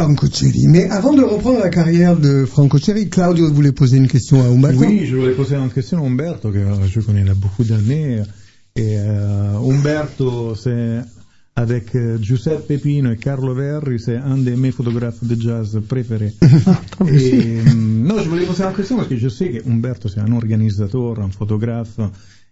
Franco 0.00 0.28
Cherry. 0.32 0.66
Mais 0.66 0.88
avant 0.88 1.12
de 1.12 1.22
reprendre 1.22 1.60
la 1.60 1.68
carrière 1.68 2.16
de 2.16 2.46
Franco 2.46 2.78
Cherry, 2.78 3.10
Claudio 3.10 3.52
voulait 3.52 3.72
poser 3.72 3.98
une 3.98 4.08
question 4.08 4.42
à 4.42 4.46
Umberto. 4.46 4.80
Oui, 4.80 5.04
je 5.04 5.14
voulais 5.14 5.34
poser 5.34 5.56
une 5.56 5.68
question 5.68 6.02
à 6.02 6.06
Umberto, 6.06 6.50
que 6.50 6.58
je 6.88 7.00
connais 7.00 7.28
a 7.28 7.34
beaucoup 7.34 7.64
d'années. 7.64 8.22
Et 8.76 8.96
euh, 8.96 9.58
Umberto, 9.58 10.54
c'est 10.54 11.00
avec 11.54 11.94
euh, 11.94 12.16
Giuseppe 12.18 12.66
Pepino 12.66 13.12
et 13.12 13.18
Carlo 13.18 13.54
Verri, 13.54 14.00
c'est 14.00 14.16
un 14.16 14.38
de 14.38 14.52
mes 14.52 14.70
photographes 14.70 15.22
de 15.22 15.38
jazz 15.38 15.78
préférés. 15.86 16.32
et, 17.06 17.58
euh, 17.58 17.74
non, 17.76 18.22
je 18.22 18.28
voulais 18.30 18.46
poser 18.46 18.64
une 18.64 18.72
question 18.72 18.96
parce 18.96 19.08
que 19.08 19.18
je 19.18 19.28
sais 19.28 19.50
que 19.50 19.68
Umberto, 19.68 20.08
c'est 20.08 20.20
un 20.20 20.32
organisateur, 20.32 21.20
un 21.20 21.28
photographe, 21.28 21.98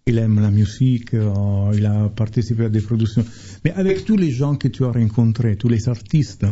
il 0.07 0.19
aime 0.19 0.39
la 0.41 0.51
musique, 0.51 1.15
euh, 1.15 1.71
il 1.73 1.87
a 1.87 2.11
participé 2.15 2.67
à 2.67 2.69
des 2.69 2.83
productions. 2.83 3.25
Mais 3.65 3.73
avec 3.73 4.05
tous 4.05 4.19
les 4.19 4.33
gens 4.33 4.55
que 4.57 4.69
tu 4.69 4.85
as 4.85 4.91
rencontrés, 4.91 5.57
tous 5.57 5.69
les 5.69 5.89
artistes, 5.89 6.45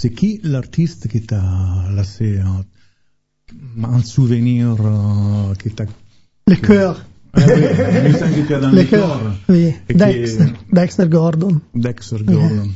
c'est 0.00 0.10
qui 0.18 0.40
l'artiste 0.44 1.08
qui 1.08 1.20
t'a 1.30 1.42
laissé 1.96 2.38
un, 2.38 2.62
un 3.84 4.00
souvenir 4.02 4.76
euh, 4.80 5.54
qui 5.60 5.70
t'a... 5.70 5.84
Le 6.48 6.56
cœur. 6.56 7.04
Ah 7.34 7.40
oui, 7.46 7.62
Le 8.48 8.76
le 8.76 8.84
cœur. 8.84 9.20
Oui, 9.50 9.74
Dexter, 9.88 10.42
est- 10.44 10.52
Dexter 10.72 11.06
Gordon. 11.08 11.60
Dexter 11.74 12.16
Gordon. 12.24 12.68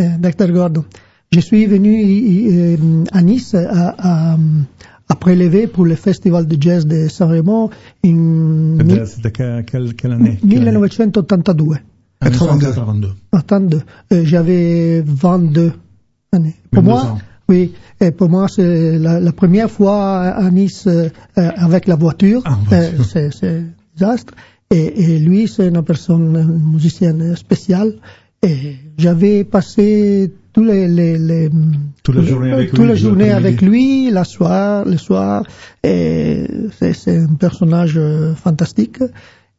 Euh, 0.00 0.08
Dexter 0.18 0.48
Gordon. 0.50 0.84
Je 1.30 1.40
suis 1.40 1.64
venu 1.66 1.94
euh, 2.02 3.04
à 3.12 3.22
Nice 3.22 3.54
à, 3.54 3.94
à, 4.34 4.36
à 5.08 5.14
prélever 5.14 5.66
pour 5.68 5.84
le 5.86 5.94
festival 5.94 6.46
de 6.46 6.56
jazz 6.60 6.84
de 6.86 7.06
Sanremo 7.08 7.70
que- 9.30 9.62
quelle, 9.62 9.94
quelle 9.94 10.12
année? 10.12 10.38
Quelle 10.40 10.68
année? 10.68 10.78
1982. 10.78 11.76
82. 12.20 12.66
82. 12.66 13.08
82. 13.32 13.82
Euh, 14.12 14.24
J'avais 14.24 15.02
22 15.06 15.72
années. 16.32 16.54
Pour 16.70 16.82
22 16.82 16.90
moi, 16.90 17.18
oui, 17.48 17.72
et 18.00 18.10
pour 18.10 18.28
moi, 18.28 18.46
c'est 18.48 18.98
la, 18.98 19.20
la 19.20 19.32
première 19.32 19.70
fois 19.70 20.20
à 20.22 20.50
Nice 20.50 20.86
euh, 20.86 21.08
euh, 21.38 21.50
avec 21.56 21.86
la 21.86 21.96
voiture. 21.96 22.42
Ah, 22.44 22.58
Euh, 22.72 22.90
c'est 23.04 23.46
un 23.46 23.64
désastre. 23.96 24.34
Et, 24.70 25.02
et 25.02 25.18
lui, 25.18 25.48
c'est 25.48 25.68
une 25.68 25.82
personne, 25.82 26.36
une 26.36 26.72
musicienne 26.72 27.36
spéciale. 27.36 27.94
Et 28.42 28.76
j'avais 28.98 29.44
passé 29.44 30.32
tous 30.52 30.64
les, 30.64 30.88
les, 30.88 31.18
les 31.18 31.50
Toute 32.02 32.16
la 32.16 32.22
journée 32.22 32.52
avec 32.52 32.70
toute 32.70 32.84
lui, 32.84 32.96
journée 32.96 33.30
avec 33.30 33.62
lui, 33.62 34.10
la 34.10 34.24
soir, 34.24 34.84
le 34.84 34.96
soir. 34.96 35.44
Et 35.84 36.46
c'est 36.78 36.92
c'est 36.94 37.18
un 37.18 37.34
personnage 37.34 37.94
euh, 37.96 38.34
fantastique. 38.34 38.98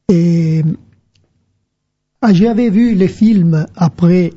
Et 0.10 0.64
ah, 2.22 2.34
j'avais 2.34 2.70
vu 2.70 2.96
les 2.96 3.08
films 3.08 3.66
après. 3.76 4.32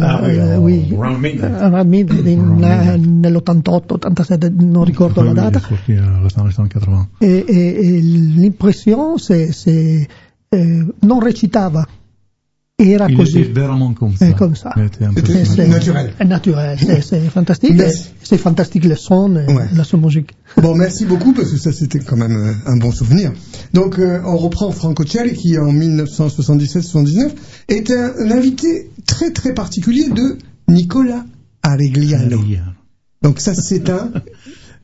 Ah 0.00 0.20
oui, 0.22 0.38
oh, 0.38 0.58
oui. 0.60 0.88
Round 0.96 1.20
Midnight. 1.20 1.54
Around 1.60 1.88
Midnight, 1.88 2.26
in- 2.26 2.60
Round 2.60 3.06
nell'88, 3.24 3.98
87, 3.98 4.50
non 4.58 4.84
ricordo 4.84 5.22
la 5.22 5.32
data. 5.32 5.60
180. 5.60 7.08
E, 7.18 7.44
e- 7.46 7.76
e 7.96 8.00
l'impressione 8.00 9.18
se, 9.18 9.52
se 9.52 10.06
eh, 10.48 10.86
non 11.00 11.20
recitava, 11.20 11.86
era 12.76 13.06
Il 13.08 13.16
così. 13.16 13.40
était 13.40 13.60
vraiment 13.60 13.92
comme 13.94 14.16
ça. 14.16 14.32
Come 14.32 14.54
ça. 14.56 14.72
C'est- 14.74 15.66
naturel. 15.68 16.12
È 16.16 16.24
naturel, 16.24 16.76
c'est, 16.78 17.00
c'est 17.02 17.20
fantastique. 17.30 17.80
C'est 18.22 18.38
fantastique 18.38 18.84
le 18.84 18.96
son 18.96 19.36
et 19.36 19.46
Ouais. 19.52 19.68
la 19.74 19.84
sua 19.84 19.98
musique. 19.98 20.34
Bon, 20.56 20.74
merci 20.74 21.04
beaucoup 21.04 21.32
parce 21.32 21.50
que 21.52 21.56
ça 21.56 21.70
c'était 21.72 22.00
quand 22.00 22.16
même 22.16 22.36
euh, 22.36 22.52
un 22.72 22.76
bon 22.78 22.90
souvenir. 22.90 23.32
Donc 23.74 23.98
euh, 23.98 24.20
on 24.24 24.36
reprend 24.36 24.70
Franco 24.70 25.04
Cherry 25.04 25.34
qui 25.34 25.58
en 25.58 25.72
1977-79 25.72 27.32
est 27.68 27.90
un, 27.90 28.14
un 28.18 28.30
invité 28.30 28.90
très 29.06 29.32
très 29.32 29.52
particulier 29.52 30.08
de 30.08 30.38
Nicola 30.68 31.24
Arigliano. 31.62 32.36
Arigliano. 32.36 32.70
Donc 33.22 33.40
ça 33.40 33.54
c'est 33.54 33.90
un 33.90 34.12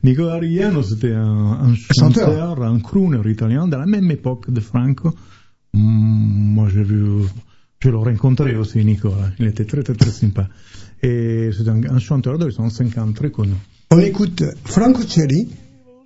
Nico 0.03 0.25
Arigliano, 0.25 0.81
c'était 0.81 1.13
un, 1.13 1.23
un 1.61 1.75
Chanteur. 1.75 2.27
chanteur, 2.27 2.63
un 2.63 2.79
crooner 2.79 3.21
italien 3.29 3.67
de 3.67 3.75
la 3.75 3.85
même 3.85 4.09
époque 4.09 4.49
de 4.49 4.59
Franco. 4.59 5.13
Mm, 5.73 6.53
moi, 6.53 6.67
j'ai 6.73 6.83
vu, 6.83 7.23
je 7.79 7.89
l'ai 7.89 7.95
rencontré 7.95 8.55
aussi, 8.55 8.83
Nicola. 8.83 9.29
Il 9.39 9.45
était 9.45 9.65
très, 9.65 9.83
très, 9.83 9.93
très 9.93 10.09
sympa. 10.09 10.47
Et 11.03 11.51
c'est 11.55 11.67
un, 11.67 11.83
un 11.83 11.99
chanteur 11.99 12.39
des 12.39 12.59
années 12.59 12.69
50 12.71 13.15
très 13.15 13.29
connu. 13.29 13.53
on 13.91 13.99
écoute 13.99 14.43
Franco 14.65 15.03
Cherry, 15.07 15.49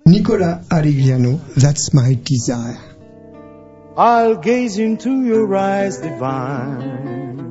Nicola 0.08 0.62
Arigliano, 0.70 1.40
That's 1.56 1.92
My 1.92 2.14
Desire. 2.14 2.78
I'll 3.96 4.36
gaze 4.36 4.78
into 4.78 5.24
your 5.24 5.52
eyes 5.56 5.98
divine. 5.98 7.42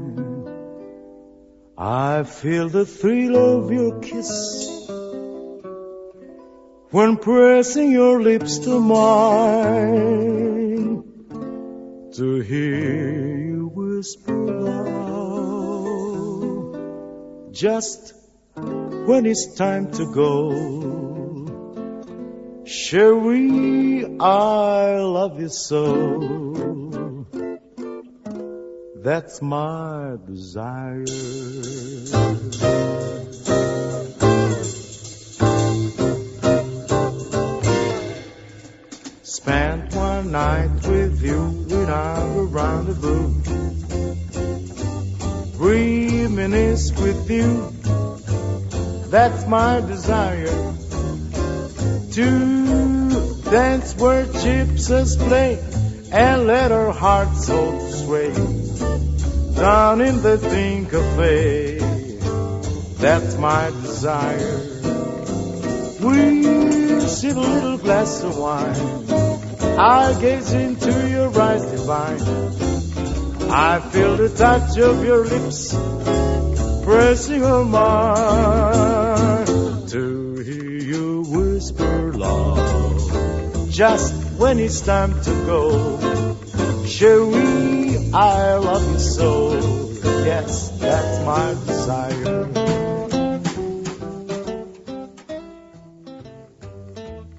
I 1.77 2.23
feel 2.23 2.69
the 2.69 2.85
thrill 2.85 3.35
of 3.35 3.73
your 3.73 3.99
kiss 3.99 4.87
when 6.91 7.17
pressing 7.17 7.91
your 7.91 8.21
lips 8.21 8.59
to 8.59 8.79
mine. 8.79 10.23
To 12.13 12.39
hear 12.39 13.37
you 13.47 13.67
whisper 13.67 14.31
love 14.31 15.51
just 17.51 18.13
when 18.63 19.25
it's 19.25 19.55
time 19.55 19.91
to 19.91 20.05
go. 20.13 21.24
Cherie, 22.65 24.17
I 24.19 24.97
love 24.97 25.39
you 25.39 25.49
so. 25.49 27.27
That's 28.95 29.39
my 29.39 30.17
desire. 30.25 31.05
Spent 39.21 39.95
one 39.95 40.31
night 40.31 40.87
with 40.87 41.21
you 41.21 41.67
in 41.69 41.87
our 41.87 42.45
rendezvous. 42.45 43.29
Reminisce 45.59 46.99
with 46.99 47.29
you. 47.29 47.69
That's 49.11 49.45
my 49.45 49.81
desire 49.81 50.74
to 52.15 53.41
dance 53.51 53.93
where 53.97 54.25
gypsies 54.25 55.17
play 55.27 55.59
and 56.13 56.47
let 56.47 56.71
our 56.71 56.93
hearts 56.93 57.47
so 57.47 57.77
sway 57.89 58.31
down 59.53 59.99
in 59.99 60.21
the 60.21 60.37
Dean 60.37 60.85
Cafe. 60.85 61.77
That's 62.99 63.37
my 63.37 63.69
desire. 63.69 64.61
We'll 65.99 67.01
sip 67.01 67.35
a 67.35 67.39
little 67.39 67.79
glass 67.79 68.23
of 68.23 68.37
wine. 68.37 69.77
I'll 69.77 70.17
gaze 70.21 70.53
into 70.53 71.09
your 71.09 71.37
eyes 71.37 71.65
divine. 71.65 72.21
I 73.51 73.81
feel 73.91 74.15
the 74.15 74.29
touch 74.29 74.77
of 74.77 75.03
your 75.03 75.25
lips 75.25 75.73
pressing 76.85 77.43
on 77.43 77.71
mine 77.71 79.04
just 83.75 84.13
when 84.39 84.59
it's 84.59 84.81
time 84.81 85.11
to 85.21 85.31
go. 85.45 86.85
Cherie, 86.85 88.11
I 88.13 88.55
love 88.55 88.91
you 88.93 88.99
so. 88.99 89.53
Yes, 90.23 90.69
that's 90.79 91.25
my 91.25 91.53
desire. 91.65 92.47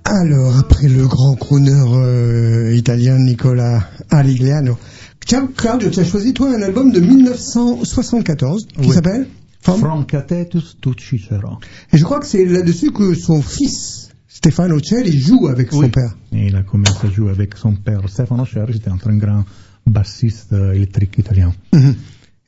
Alors, 0.05 0.59
après 0.59 0.89
le 0.89 1.07
grand 1.07 1.35
crooner 1.35 1.73
euh, 1.73 2.75
italien 2.75 3.19
Nicola 3.19 3.89
Arigliano, 4.11 4.79
tiens, 5.27 5.49
Claudio, 5.57 5.91
tu 5.91 6.01
as 6.01 6.05
choisi 6.05 6.33
toi 6.33 6.49
un 6.55 6.63
album 6.63 6.93
de 6.93 7.01
1974 7.01 8.67
qui 8.69 8.81
Oui. 8.89 8.95
s'appelle? 8.95 9.27
From- 9.61 9.81
From 9.81 10.07
Catetus 10.07 10.77
to 10.81 10.93
Cicero. 10.97 11.59
Et 11.93 11.99
je 11.99 12.05
crois 12.05 12.21
que 12.21 12.27
c'est 12.27 12.45
là-dessus 12.45 12.93
que 12.93 13.15
son 13.15 13.43
fils, 13.43 14.06
Stefano 14.37 14.79
Celli, 14.83 15.19
joue 15.19 15.49
avec 15.49 15.71
son 15.73 15.79
Oui. 15.85 15.89
père. 15.89 16.15
Et 16.31 16.49
il 16.49 16.57
a 16.57 16.63
commencé 16.63 17.07
à 17.07 17.11
jouer 17.11 17.31
avec 17.31 17.57
son 17.57 17.73
père 17.75 18.07
Stefano 18.07 18.45
Cherry, 18.45 18.75
c'était 18.75 18.91
un 18.91 18.99
très 18.99 19.17
grand 19.17 19.45
bassiste 19.87 20.53
euh, 20.53 20.73
électrique 20.75 21.17
italien. 21.17 21.55
Mhm. 21.73 21.95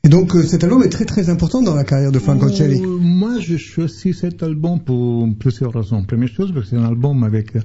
Et 0.03 0.09
donc 0.09 0.35
euh, 0.35 0.43
cet 0.43 0.63
album 0.63 0.83
est 0.83 0.89
très 0.89 1.05
très 1.05 1.31
important 1.31 1.63
dans 1.63 1.73
la 1.73 1.83
carrière 1.83 2.11
de 2.11 2.19
Franco 2.19 2.47
Celli. 2.49 2.79
Euh, 2.79 2.97
Moi, 3.01 3.39
je 3.39 3.57
choisis 3.57 4.19
cet 4.19 4.43
album 4.43 4.79
pour 4.81 5.27
plusieurs 5.39 5.73
raisons. 5.73 6.03
Première 6.03 6.29
chose, 6.29 6.51
parce 6.53 6.65
que 6.65 6.69
c'est 6.75 6.77
un 6.77 6.85
album 6.85 7.23
avec 7.23 7.57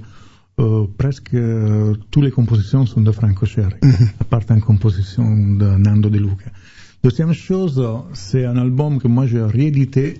euh, 0.59 0.87
presque 0.97 1.35
toutes 2.09 2.23
les 2.23 2.31
compositions 2.31 2.87
sont 2.87 3.01
de 3.01 3.11
Franco 3.11 3.45
Cherry, 3.45 3.75
à 4.19 4.23
part 4.23 4.41
une 4.49 4.61
composition 4.61 5.23
de 5.37 5.77
Nando 5.77 6.09
De 6.09 6.17
Luca. 6.17 6.49
Deuxième 7.03 7.33
chose, 7.33 7.79
c'est 8.13 8.43
un 8.45 8.57
album 8.57 8.97
que 8.99 9.07
moi 9.07 9.27
j'ai 9.27 9.43
réédité 9.43 10.15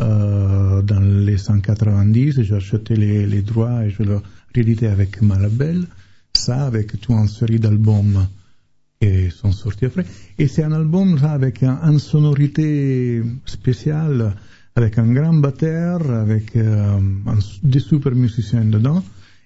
euh, 0.00 0.82
dans 0.82 1.00
les 1.00 1.36
190, 1.36 2.42
j'ai 2.42 2.54
acheté 2.54 2.96
les, 2.96 3.42
droits 3.42 3.84
et 3.84 3.90
je 3.90 4.02
l'ai 4.02 4.16
réédité 4.54 4.86
avec 4.86 5.20
ma 5.22 5.38
label. 5.38 5.84
Ça, 6.36 6.66
avec 6.66 6.88
toute 6.92 7.08
une 7.10 7.28
série 7.28 7.58
d'albums 7.58 8.26
qui 9.00 9.30
sont 9.30 9.52
sortis 9.52 9.86
après. 9.86 10.04
Et 10.38 10.46
c'est 10.48 10.62
un 10.64 10.72
album 10.72 11.18
avec 11.22 11.62
un- 11.62 11.80
une 11.90 11.98
sonorité 11.98 13.22
spéciale, 13.44 14.34
avec 14.76 14.98
un 14.98 15.12
grand 15.12 15.34
batteur, 15.34 16.10
avec 16.10 16.56
euh, 16.56 16.98
des 17.62 17.80
super 17.80 18.14
musiciens 18.14 18.64
dedans, 18.64 19.02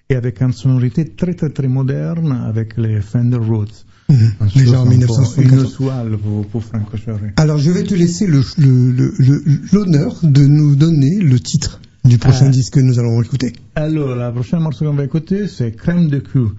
et 0.09 0.15
avec 0.15 0.41
une 0.41 0.53
sonorité 0.53 1.09
très 1.15 1.33
très 1.33 1.49
très 1.49 1.67
moderne 1.67 2.31
avec 2.31 2.77
les 2.77 3.01
Fender 3.01 3.37
Rhodes. 3.37 3.84
Déjà 4.09 4.79
en 4.79 4.83
un 4.83 4.85
peu 4.85 4.89
1974. 4.91 5.61
inusual 5.79 6.17
pour, 6.17 6.45
pour 6.47 6.63
Franco 6.63 6.95
Cherry. 6.97 7.31
Alors, 7.37 7.57
je 7.57 7.71
vais 7.71 7.83
te 7.83 7.93
laisser 7.95 8.27
le- 8.27 8.43
le- 8.57 8.91
le- 8.91 9.13
le- 9.17 9.61
l'honneur 9.73 10.19
de 10.23 10.45
nous 10.45 10.75
donner 10.75 11.15
le 11.19 11.39
titre 11.39 11.81
du 12.03 12.17
prochain 12.19 12.45
Ah. 12.47 12.51
disque 12.51 12.73
que 12.73 12.79
nous 12.81 12.99
allons 12.99 13.21
écouter. 13.21 13.53
Alors, 13.75 14.15
la 14.15 14.31
prochaine 14.31 14.59
morceau 14.59 14.85
qu'on 14.85 14.93
va 14.93 15.03
écouter, 15.05 15.47
c'est 15.47 15.71
Crème 15.71 16.07
de 16.07 16.19
cul. 16.19 16.49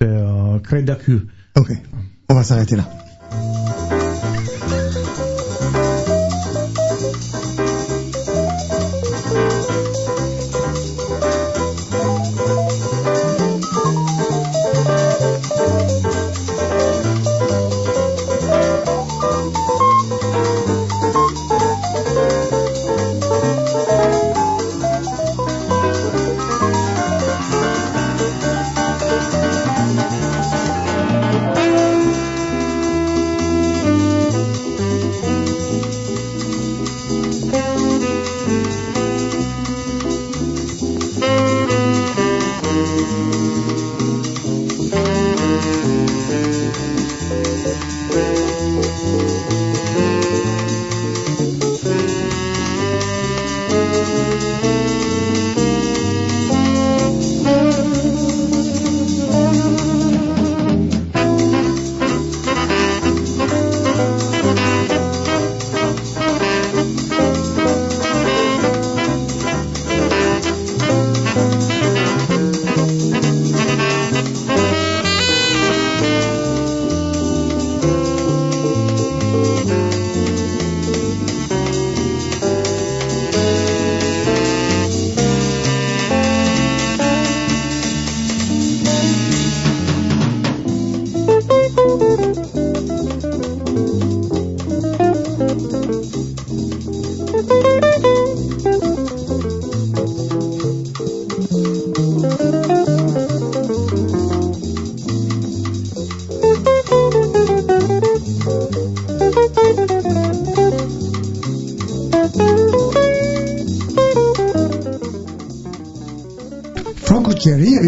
C'est 0.00 0.08
euh, 0.08 0.58
Crème 0.58 0.84
de 0.84 0.94
cul. 0.94 1.20
Ok, 1.56 1.72
on 2.28 2.34
va 2.34 2.42
s'arrêter 2.42 2.74
là. 2.76 2.88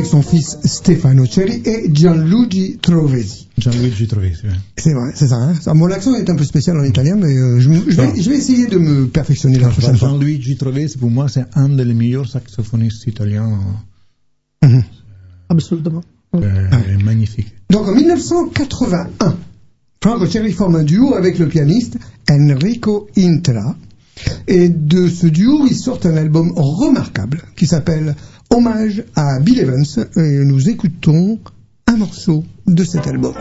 Avec 0.03 0.11
son 0.11 0.23
fils 0.23 0.59
Stefano 0.65 1.25
Cherry 1.27 1.63
et 1.65 1.89
Gianluigi 1.93 2.79
Trovesi. 2.83 3.49
Gianluigi 3.57 4.09
Trovesi. 4.09 4.47
ouais. 4.47 4.53
C'est 4.77 4.95
vrai, 4.95 5.13
c'est 5.15 5.29
ça, 5.29 5.37
hein 5.37 5.55
Ça, 5.61 5.75
Mon 5.75 5.89
accent 5.93 6.13
est 6.17 6.29
un 6.29 6.35
peu 6.35 6.43
spécial 6.43 6.77
en 6.77 6.83
italien, 6.83 7.15
mais 7.15 7.37
euh, 7.37 7.61
je, 7.61 7.69
vais, 7.69 8.21
je 8.21 8.29
vais 8.29 8.37
essayer 8.37 8.67
de 8.67 8.79
me 8.79 9.07
perfectionner 9.07 9.59
la 9.59 9.69
prochaine 9.69 9.97
fois. 9.97 10.09
Gianluigi 10.09 10.57
Trovesi, 10.57 10.99
pour 10.99 11.11
moi, 11.11 11.29
c'est 11.29 11.45
un 11.55 11.69
des 11.69 11.85
meilleurs 11.85 12.29
saxophonistes 12.29 13.07
italiens. 13.07 13.61
Mhm. 14.65 14.83
Absolument. 15.49 16.03
Euh, 16.35 16.69
magnifique. 17.05 17.55
Donc 17.71 17.87
en 17.87 17.95
1981, 17.95 19.37
Franco 20.03 20.27
Cherry 20.27 20.51
forme 20.53 20.77
un 20.77 20.85
duo 20.85 21.15
avec 21.15 21.39
le 21.39 21.47
pianiste 21.47 21.97
Enrico 22.29 23.09
Intra. 23.17 23.77
Et 24.49 24.69
de 24.69 25.09
ce 25.09 25.27
duo, 25.27 25.67
ils 25.67 25.77
sortent 25.77 26.07
un 26.07 26.17
album 26.17 26.53
remarquable 26.57 27.43
qui 27.57 27.67
s'appelle 27.67 28.15
Hommage 28.53 29.05
à 29.17 29.41
Bill 29.41 29.61
Evans. 29.61 29.85
Et 30.17 30.45
nous 30.45 30.69
écoutons 30.69 31.39
un 31.87 31.97
morceau 31.97 32.45
de 32.67 32.85
cet 32.85 33.07
album. 33.07 33.33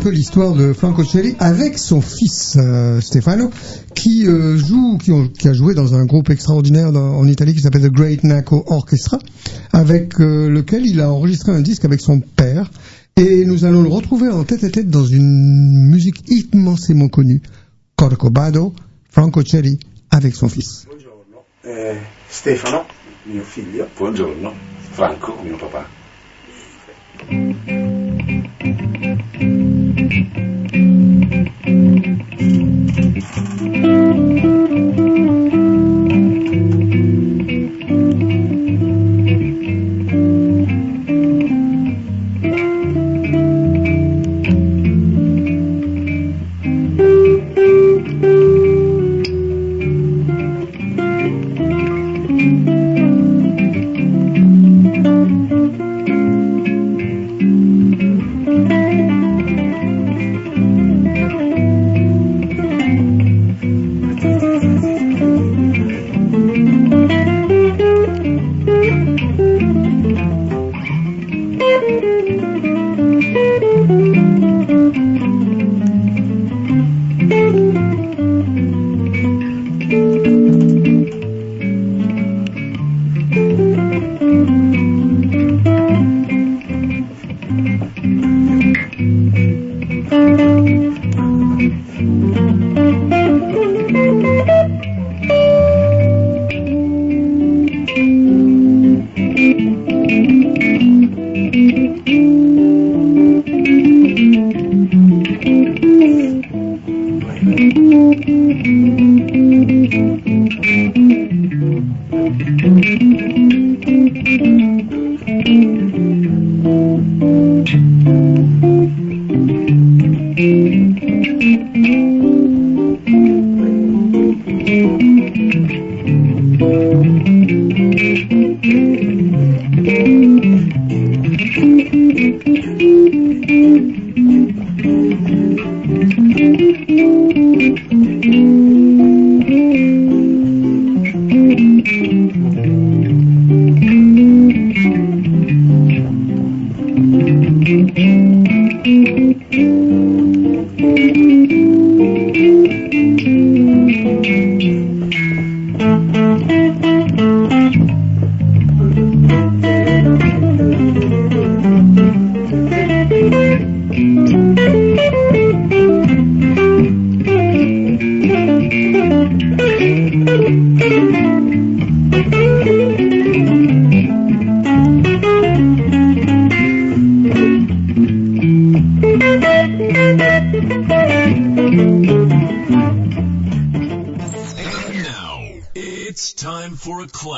Peu 0.00 0.08
l'histoire 0.10 0.54
de 0.54 0.72
Franco 0.72 1.04
Celli 1.04 1.36
avec 1.38 1.78
son 1.78 2.00
fils 2.00 2.56
euh, 2.56 3.00
Stefano, 3.00 3.50
qui 3.94 4.26
euh, 4.26 4.56
joue, 4.56 4.96
qui, 4.98 5.12
ont- 5.12 5.28
qui 5.28 5.48
a 5.48 5.52
joué 5.52 5.74
dans 5.74 5.94
un 5.94 6.04
groupe 6.06 6.30
extraordinaire 6.30 6.90
dans- 6.92 7.16
en 7.16 7.26
Italie 7.28 7.54
qui 7.54 7.60
s'appelle 7.60 7.82
The 7.82 7.92
Great 7.92 8.24
Naco 8.24 8.64
Orchestra, 8.66 9.18
avec 9.72 10.18
euh, 10.20 10.48
lequel 10.48 10.86
il 10.86 11.00
a 11.00 11.10
enregistré 11.12 11.52
un 11.52 11.60
disque 11.60 11.84
avec 11.84 12.00
son 12.00 12.20
père. 12.20 12.70
Et 13.16 13.44
nous 13.44 13.64
allons 13.64 13.82
le 13.82 13.88
retrouver 13.90 14.28
en 14.28 14.44
tête 14.44 14.64
à 14.64 14.70
tête 14.70 14.88
dans 14.88 15.04
une 15.04 15.88
musique 15.90 16.22
immensément 16.30 17.08
connue, 17.08 17.42
Corcovado, 17.96 18.72
Franco 19.10 19.42
Celli 19.44 19.78
avec 20.10 20.34
son 20.34 20.48
fils. 20.48 20.86
Buongiorno, 20.86 21.44
eh, 21.64 21.96
Stefano, 22.30 22.84
mio 23.26 23.42
figlio. 23.42 23.86
Buongiorno, 23.98 24.52
Franco, 24.92 25.36
mio 25.44 25.56
papà. 25.58 25.86
It's 30.12 30.30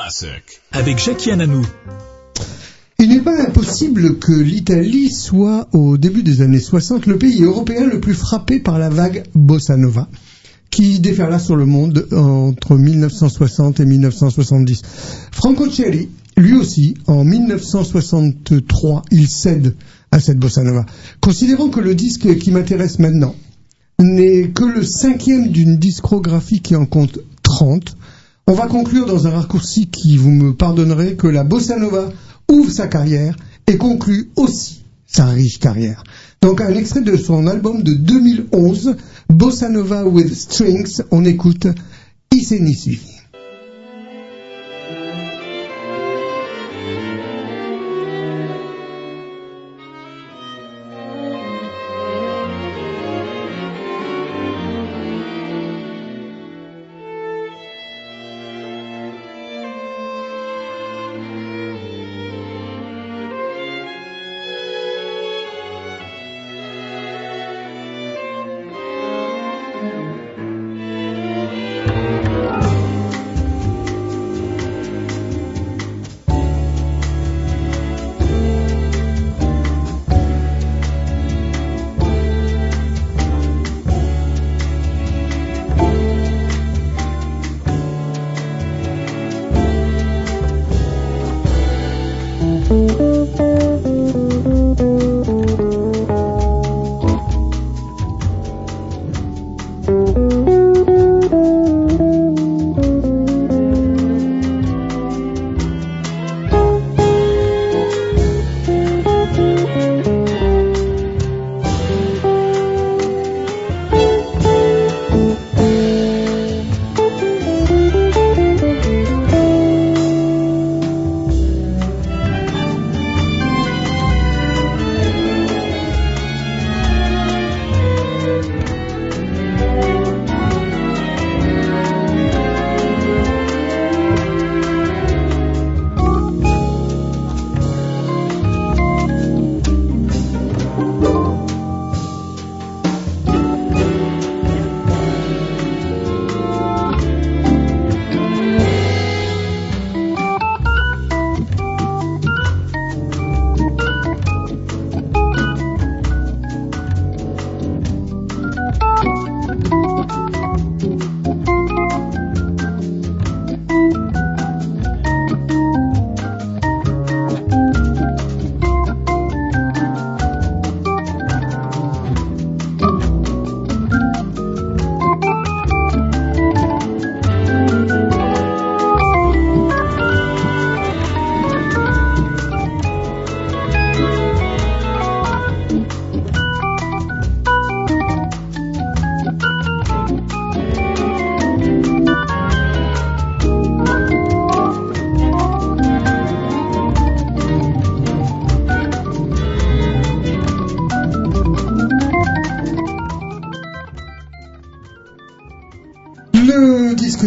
classic. 0.03 0.61
Avec 0.71 0.99
Jackie 0.99 1.31
Ananou. 1.31 1.65
Il 2.99 3.09
n'est 3.09 3.21
pas 3.21 3.41
impossible 3.41 4.19
que 4.19 4.31
l'Italie 4.31 5.11
soit, 5.11 5.67
au 5.73 5.97
début 5.97 6.23
des 6.23 6.41
années 6.41 6.59
60, 6.59 7.05
le 7.05 7.17
pays 7.17 7.43
européen 7.43 7.85
le 7.85 7.99
plus 7.99 8.13
frappé 8.13 8.59
par 8.59 8.79
la 8.79 8.89
vague 8.89 9.23
bossa 9.33 9.75
nova, 9.77 10.07
qui 10.69 10.99
déferla 10.99 11.39
sur 11.39 11.55
le 11.55 11.65
monde 11.65 12.07
entre 12.11 12.75
1960 12.75 13.79
et 13.79 13.85
1970. 13.85 14.81
Franco 15.31 15.69
Celli, 15.69 16.09
lui 16.37 16.53
aussi, 16.53 16.95
en 17.07 17.23
1963, 17.23 19.03
il 19.11 19.27
cède 19.27 19.75
à 20.11 20.19
cette 20.19 20.37
bossa 20.37 20.63
nova. 20.63 20.85
Considérant 21.19 21.69
que 21.69 21.81
le 21.81 21.95
disque 21.95 22.37
qui 22.37 22.51
m'intéresse 22.51 22.99
maintenant 22.99 23.35
n'est 23.99 24.49
que 24.49 24.65
le 24.65 24.83
cinquième 24.83 25.49
d'une 25.49 25.77
discographie 25.77 26.61
qui 26.61 26.75
en 26.75 26.85
compte 26.85 27.19
30, 27.43 27.95
on 28.47 28.53
va 28.53 28.67
conclure 28.67 29.05
dans 29.05 29.27
un 29.27 29.31
raccourci 29.31 29.87
qui, 29.87 30.17
vous 30.17 30.31
me 30.31 30.53
pardonnerez, 30.53 31.15
que 31.15 31.27
la 31.27 31.43
bossa 31.43 31.77
nova 31.77 32.11
ouvre 32.49 32.71
sa 32.71 32.87
carrière 32.87 33.35
et 33.67 33.77
conclut 33.77 34.31
aussi 34.35 34.83
sa 35.05 35.25
riche 35.25 35.59
carrière. 35.59 36.03
Donc 36.41 36.59
un 36.59 36.73
extrait 36.73 37.01
de 37.01 37.15
son 37.15 37.47
album 37.47 37.83
de 37.83 37.93
2011, 37.93 38.95
Bossa 39.29 39.69
Nova 39.69 40.03
with 40.03 40.33
Strings, 40.33 41.01
on 41.11 41.23
écoute 41.23 41.67
Isenisi. 42.31 43.12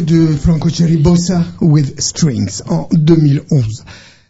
De 0.03 0.27
Franco 0.27 0.69
Cherry 0.69 0.97
Bossa 0.97 1.43
with 1.61 2.01
Strings 2.01 2.63
en 2.69 2.89
2011. 2.93 3.85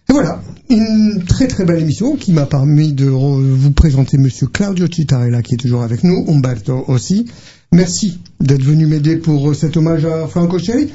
Et 0.09 0.13
voilà, 0.13 0.41
une 0.71 1.25
très 1.27 1.49
très 1.49 1.65
belle 1.65 1.81
émission 1.81 2.15
qui 2.17 2.33
m'a 2.33 2.47
permis 2.47 2.93
de 2.93 3.07
vous 3.07 3.73
présenter 3.73 4.17
Monsieur 4.19 4.47
Claudio 4.47 4.87
Citarella 4.87 5.43
qui 5.43 5.55
est 5.55 5.59
toujours 5.59 5.83
avec 5.83 6.05
nous, 6.05 6.25
Umberto 6.29 6.85
aussi. 6.87 7.27
Merci 7.73 8.21
d'être 8.41 8.63
venu 8.63 8.87
m'aider 8.87 9.17
pour 9.17 9.55
cet 9.55 9.77
hommage 9.77 10.05
à 10.05 10.27
Franco 10.29 10.59
Cherry. 10.59 10.91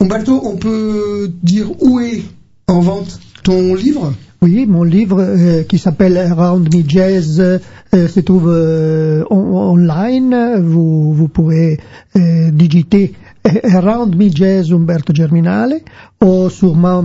Umberto, 0.00 0.40
on 0.44 0.56
peut 0.56 1.30
dire 1.42 1.70
où 1.80 2.00
est 2.00 2.22
en 2.66 2.80
vente 2.80 3.20
ton 3.44 3.74
livre? 3.74 4.12
Oui, 4.42 4.66
mon 4.66 4.82
livre 4.82 5.20
euh, 5.20 5.62
qui 5.62 5.78
s'appelle 5.78 6.18
Around 6.18 6.74
Me 6.74 6.82
Jazz 6.86 7.40
euh, 7.40 8.08
se 8.08 8.20
trouve 8.20 8.48
euh, 8.48 9.24
on, 9.30 9.36
online. 9.36 10.60
Vous, 10.60 11.14
vous 11.14 11.28
pourrez 11.28 11.78
euh, 12.16 12.50
digiter 12.50 13.14
Around 13.74 14.14
Me 14.16 14.30
Jazz 14.30 14.72
Umberto 14.72 15.14
Germinale 15.14 15.80
ou 16.24 16.48
sur 16.50 16.74
ma 16.76 17.02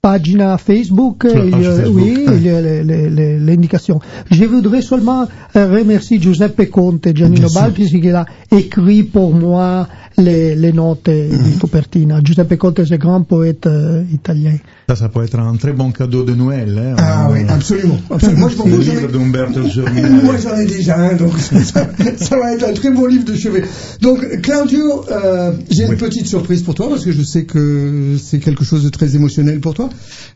pagina 0.00 0.58
Facebook, 0.58 1.24
il 1.32 1.52
Facebook, 1.62 1.94
oui, 1.94 2.26
y 2.42 2.48
a 2.50 2.60
les- 2.60 2.82
les- 2.82 3.08
les- 3.08 3.38
l'indication. 3.38 4.00
Je 4.32 4.44
voudrais 4.44 4.82
seulement 4.82 5.28
remercier 5.54 6.20
Giuseppe 6.20 6.68
Conte 6.70 7.14
Giannino. 7.14 7.46
Balpi 7.54 7.86
qui 8.00 8.10
a 8.10 8.24
écrit 8.50 9.04
pour 9.04 9.32
moi 9.32 9.86
les, 10.18 10.54
les 10.54 10.72
notes 10.72 11.08
Mhm. 11.08 11.42
di 11.42 11.58
copertina. 11.58 12.20
Giuseppe 12.22 12.56
Conte 12.56 12.80
est 12.80 12.92
un 12.92 12.96
grand 12.96 13.22
poète 13.22 13.66
euh, 13.66 14.02
italien. 14.12 14.56
Ça, 14.88 14.96
ça 14.96 15.08
peut 15.08 15.22
être 15.24 15.38
un 15.38 15.56
très 15.56 15.72
bon 15.72 15.90
cadeau 15.92 16.24
de 16.24 16.34
Noël. 16.34 16.78
Hein, 16.78 16.94
Ah 16.98 17.28
Euh, 17.28 17.32
oui, 17.32 17.40
absolument. 17.48 17.98
absolument. 18.10 18.40
Moi, 18.40 18.50
je 18.50 18.70
Le 18.70 18.78
livre 18.78 19.08
d'Umberto. 19.12 19.60
Moi 20.24 20.34
j'en 20.42 20.56
ai 20.56 20.66
déjà 20.66 20.96
un, 20.98 21.14
donc 21.14 21.38
ça, 21.38 21.88
ça 22.16 22.36
va 22.38 22.52
être 22.54 22.64
un 22.64 22.72
très 22.74 22.90
bon 22.90 23.06
livre 23.06 23.24
de 23.24 23.34
chevet. 23.34 23.62
Donc 24.00 24.40
Claudio, 24.42 25.04
euh, 25.10 25.52
j'ai 25.70 25.84
une 25.86 25.96
petite 25.96 26.26
surprise 26.26 26.62
pour 26.62 26.74
toi 26.74 26.88
parce 26.88 27.04
que 27.04 27.12
je 27.12 27.22
sais 27.22 27.44
que 27.44 28.16
c'est 28.22 28.38
quelque 28.38 28.64
chose 28.64 28.84
de 28.84 28.88
très 28.90 29.14
émotionnel 29.16 29.60
pour 29.60 29.74
toi. 29.74 29.88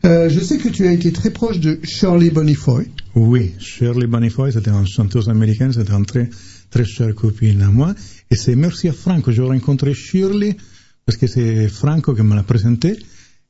Euh, 0.05 0.29
je 0.29 0.39
sais 0.39 0.57
que 0.57 0.69
tu 0.69 0.87
as 0.87 0.91
été 0.91 1.11
très 1.11 1.29
proche 1.29 1.59
de 1.59 1.79
Shirley 1.83 2.29
Bonifoy. 2.29 2.85
Oui, 3.15 3.53
Shirley 3.59 4.07
Bonifoy, 4.07 4.51
c'était 4.53 4.71
une 4.71 4.85
chanteuse 4.87 5.27
américaine, 5.29 5.71
c'était 5.73 5.93
une 5.93 6.05
très, 6.05 6.29
très 6.69 6.85
chère 6.85 7.13
copine 7.15 7.61
à 7.61 7.69
moi. 7.69 7.95
Et 8.29 8.35
c'est 8.35 8.55
merci 8.55 8.87
à 8.87 8.93
Franco, 8.93 9.31
j'ai 9.31 9.41
rencontré 9.41 9.93
Shirley, 9.93 10.57
parce 11.05 11.17
que 11.17 11.27
c'est 11.27 11.67
Franco 11.69 12.13
qui 12.13 12.21
me 12.21 12.35
l'a 12.35 12.43
présenté. 12.43 12.97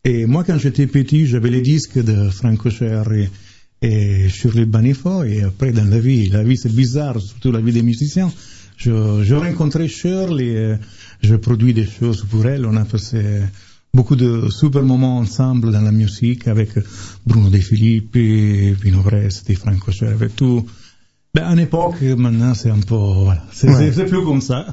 Et 0.04 0.26
moi, 0.26 0.44
quand 0.44 0.58
j'étais 0.58 0.88
petit, 0.88 1.26
j'avais 1.26 1.50
les 1.50 1.62
disques 1.62 2.02
de 2.02 2.30
Franco 2.30 2.70
Cherry 2.70 3.30
et 3.82 4.30
Shirley 4.30 4.66
Bonifoy. 4.66 5.38
Et 5.38 5.44
après, 5.44 5.72
dans 5.72 5.86
la 5.86 6.00
vie, 6.00 6.30
la 6.30 6.44
vie 6.44 6.58
c'est 6.58 6.74
bizarre, 6.74 7.20
surtout 7.20 7.52
la 7.52 7.62
vie 7.62 7.74
des 7.74 7.84
musiciens. 7.84 8.32
Je, 8.78 9.24
je 9.24 9.36
rencontré 9.36 9.88
Shirley, 9.88 10.46
et 10.46 10.76
je 11.22 11.36
produis 11.36 11.74
des 11.74 11.88
choses 11.88 12.24
pour 12.30 12.46
elle. 12.46 12.66
On 12.66 12.76
a 12.78 12.86
passé 12.86 13.42
beaucoup 13.94 14.16
de 14.16 14.50
super 14.52 14.84
moments 14.84 15.18
ensemble 15.18 15.72
dans 15.72 15.82
la 15.82 15.92
musique 15.92 16.48
avec 16.48 16.70
Bruno 17.26 17.50
De 17.50 17.58
Filippi, 17.58 18.76
Pino 18.80 19.02
Presti, 19.02 19.56
Franco 19.56 19.92
Cher, 19.92 20.10
avec 20.10 20.36
tout. 20.36 20.64
Ben, 21.38 21.44
à 21.46 21.54
une 21.54 21.60
époque, 21.60 22.02
maintenant, 22.02 22.54
c'est 22.56 22.72
un 22.72 22.80
peu, 22.80 22.96
voilà, 22.96 23.44
c'est 23.52 23.70
Ouais. 23.70 24.06
plus 24.06 24.24
comme 24.26 24.42
ça. 24.42 24.66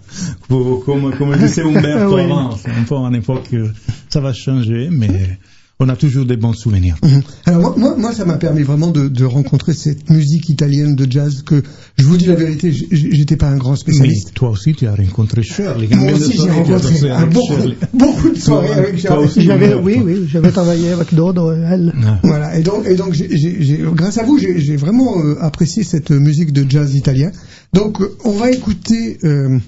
Comme, 0.48 1.14
comme 1.14 1.36
disait 1.36 1.62
Umberto 1.62 2.14
Oui. 2.16 2.22
avant, 2.22 2.52
c'est 2.56 2.70
un 2.70 2.84
peu 2.84 2.94
une 2.94 3.14
époque, 3.16 3.48
euh, 3.52 3.68
ça 4.08 4.20
va 4.20 4.32
changer, 4.32 4.88
mais 4.90 5.38
on 5.84 5.88
a 5.90 5.96
toujours 5.96 6.24
des 6.24 6.36
bons 6.36 6.54
souvenirs. 6.54 6.96
Mhm. 7.02 7.22
Alors 7.46 7.60
moi, 7.60 7.74
moi, 7.76 7.96
moi, 7.98 8.12
ça 8.14 8.24
m'a 8.24 8.36
permis 8.38 8.62
vraiment 8.62 8.90
de, 8.90 9.08
de 9.08 9.24
rencontrer 9.24 9.74
cette 9.74 10.08
musique 10.10 10.48
italienne 10.48 10.94
de 10.96 11.10
jazz 11.10 11.42
que, 11.42 11.62
je 11.98 12.04
vous 12.06 12.16
dis 12.16 12.24
la 12.26 12.34
vérité, 12.36 12.72
j- 12.72 12.88
j'étais 12.90 13.36
pas 13.36 13.48
un 13.48 13.56
grand 13.58 13.72
Mais 13.72 13.76
spécialiste. 13.76 14.32
toi 14.34 14.50
aussi, 14.50 14.72
tu 14.74 14.86
as 14.86 14.94
rencontré 14.94 15.42
Shirley. 15.42 15.88
Moi 15.94 16.12
aussi, 16.12 16.32
j'ai 16.32 16.50
rencontré 16.50 16.94
beaucoup, 17.30 17.46
Shirley 17.46 17.76
beaucoup 17.92 18.30
de 18.30 18.38
soirées 18.38 18.66
Toi- 18.68 18.76
avec 18.76 18.98
Shirley. 18.98 19.74
oui, 19.82 20.00
oui, 20.02 20.26
j'avais 20.30 20.50
travaillé 20.52 20.90
avec 20.92 21.14
Dodo 21.14 21.52
et 21.52 21.58
elle. 21.58 21.92
Ah. 22.06 22.18
Voilà, 22.22 22.58
et 22.58 22.62
donc, 22.62 22.86
et 22.86 22.94
donc 22.94 23.12
j'ai- 23.12 23.36
j'ai- 23.36 23.62
j'ai- 23.62 23.84
grâce 23.94 24.18
à 24.18 24.24
vous, 24.24 24.38
j'ai 24.38 24.58
j'ai 24.60 24.76
vraiment 24.76 25.18
euh, 25.22 25.36
apprécié 25.42 25.84
cette 25.84 26.10
musique 26.10 26.52
de 26.52 26.64
jazz 26.68 26.94
italien. 26.94 27.30
Donc, 27.72 28.00
euh, 28.00 28.16
on 28.24 28.32
va 28.32 28.50
écouter 28.50 29.18
euh, 29.24 29.58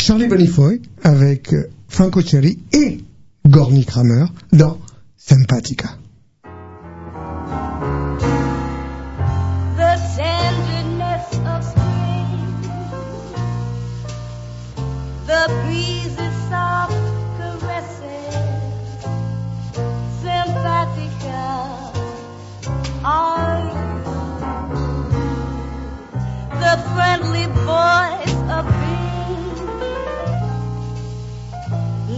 Charlie 0.00 0.26
Bonifoy 0.28 0.80
avec 1.02 1.52
euh, 1.52 1.64
Franco 1.88 2.20
Cherry 2.20 2.58
et 2.72 2.98
Gorny 3.48 3.84
Kramer 3.84 4.26
dans 4.52 4.78
Sympatica. 5.28 5.88
the 9.76 9.92
tenderness 10.16 11.26
of 11.52 11.62
spring, 11.64 12.60
the 15.26 15.42
breeze's 15.62 16.36
soft 16.50 16.92
caresses, 17.38 18.34
sympathetica 20.22 21.44
are 23.04 23.58
you, 23.70 23.86
the 26.62 26.74
friendly 26.94 27.46
voice 27.70 28.36
of 28.56 28.64
being, 28.82 29.56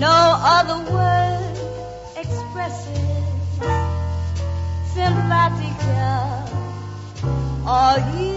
no 0.00 0.18
other 0.56 0.78
word 0.90 1.13
sympathetica 5.24 6.12
are 7.66 7.98
you 7.98 8.34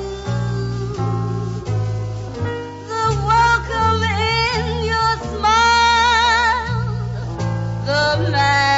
the 2.88 3.06
welcome 3.28 4.04
in 4.04 4.86
your 4.86 5.14
smile, 5.36 6.86
the 7.86 8.32
magic 8.32 8.77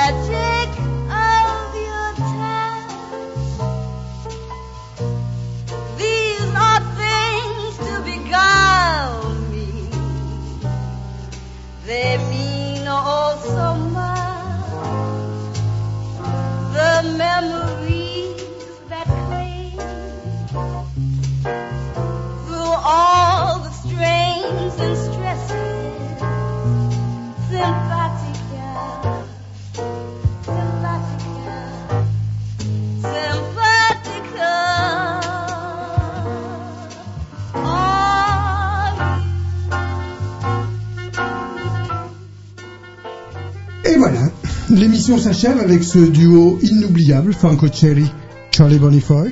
s'achève 45.18 45.60
avec 45.60 45.84
ce 45.84 46.00
duo 46.00 46.60
inoubliable, 46.62 47.34
Franco 47.34 47.68
Cherry, 47.72 48.06
Charlie 48.52 48.78
Bonifoy. 48.78 49.32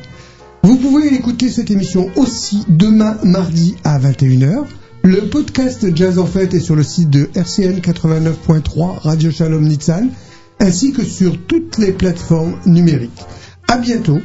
Vous 0.63 0.77
pouvez 0.77 1.13
écouter 1.13 1.49
cette 1.49 1.69
émission 1.69 2.09
aussi 2.15 2.63
demain 2.67 3.17
mardi 3.23 3.75
à 3.83 3.99
21h. 3.99 4.65
Le 5.03 5.29
podcast 5.29 5.95
Jazz 5.95 6.17
en 6.17 6.25
Fête 6.25 6.53
est 6.53 6.59
sur 6.59 6.75
le 6.75 6.83
site 6.83 7.09
de 7.09 7.29
RCN 7.35 7.79
89.3 7.79 8.99
Radio 8.99 9.29
Shalom 9.29 9.63
Nitsan, 9.63 10.09
ainsi 10.59 10.93
que 10.93 11.03
sur 11.03 11.37
toutes 11.45 11.77
les 11.77 11.91
plateformes 11.91 12.55
numériques. 12.65 13.25
À 13.67 13.77
bientôt, 13.77 14.19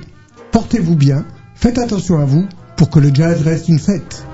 portez-vous 0.53 0.97
bien, 0.97 1.27
faites 1.55 1.79
attention 1.79 2.19
à 2.19 2.25
vous 2.25 2.47
pour 2.77 2.89
que 2.89 2.99
le 2.99 3.15
jazz 3.15 3.43
reste 3.43 3.69
une 3.69 3.79
fête. 3.79 4.25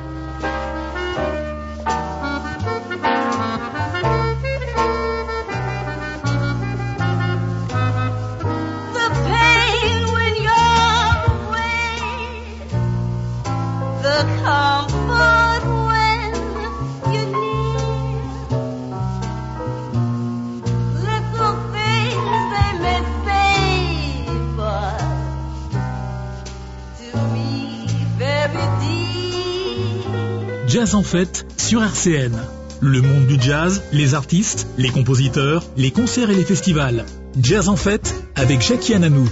En 30.99 31.05
fête 31.05 31.47
sur 31.57 31.81
RCN. 31.81 32.33
Le 32.81 33.01
monde 33.01 33.29
du 33.29 33.41
jazz, 33.41 33.85
les 33.93 34.15
artistes, 34.15 34.67
les 34.79 34.89
compositeurs, 34.89 35.65
les 35.77 35.93
concerts 35.93 36.29
et 36.31 36.35
les 36.35 36.45
festivals. 36.45 37.05
Jazz 37.41 37.69
en 37.69 37.77
fête 37.77 38.17
avec 38.35 38.61
Jackie 38.63 38.95
Ananou. 38.95 39.29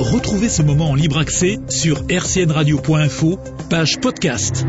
Retrouvez 0.00 0.48
ce 0.48 0.62
moment 0.62 0.90
en 0.90 0.96
libre 0.96 1.18
accès 1.18 1.60
sur 1.68 1.98
rcnradio.info, 2.10 3.38
page 3.70 4.00
podcast. 4.00 4.66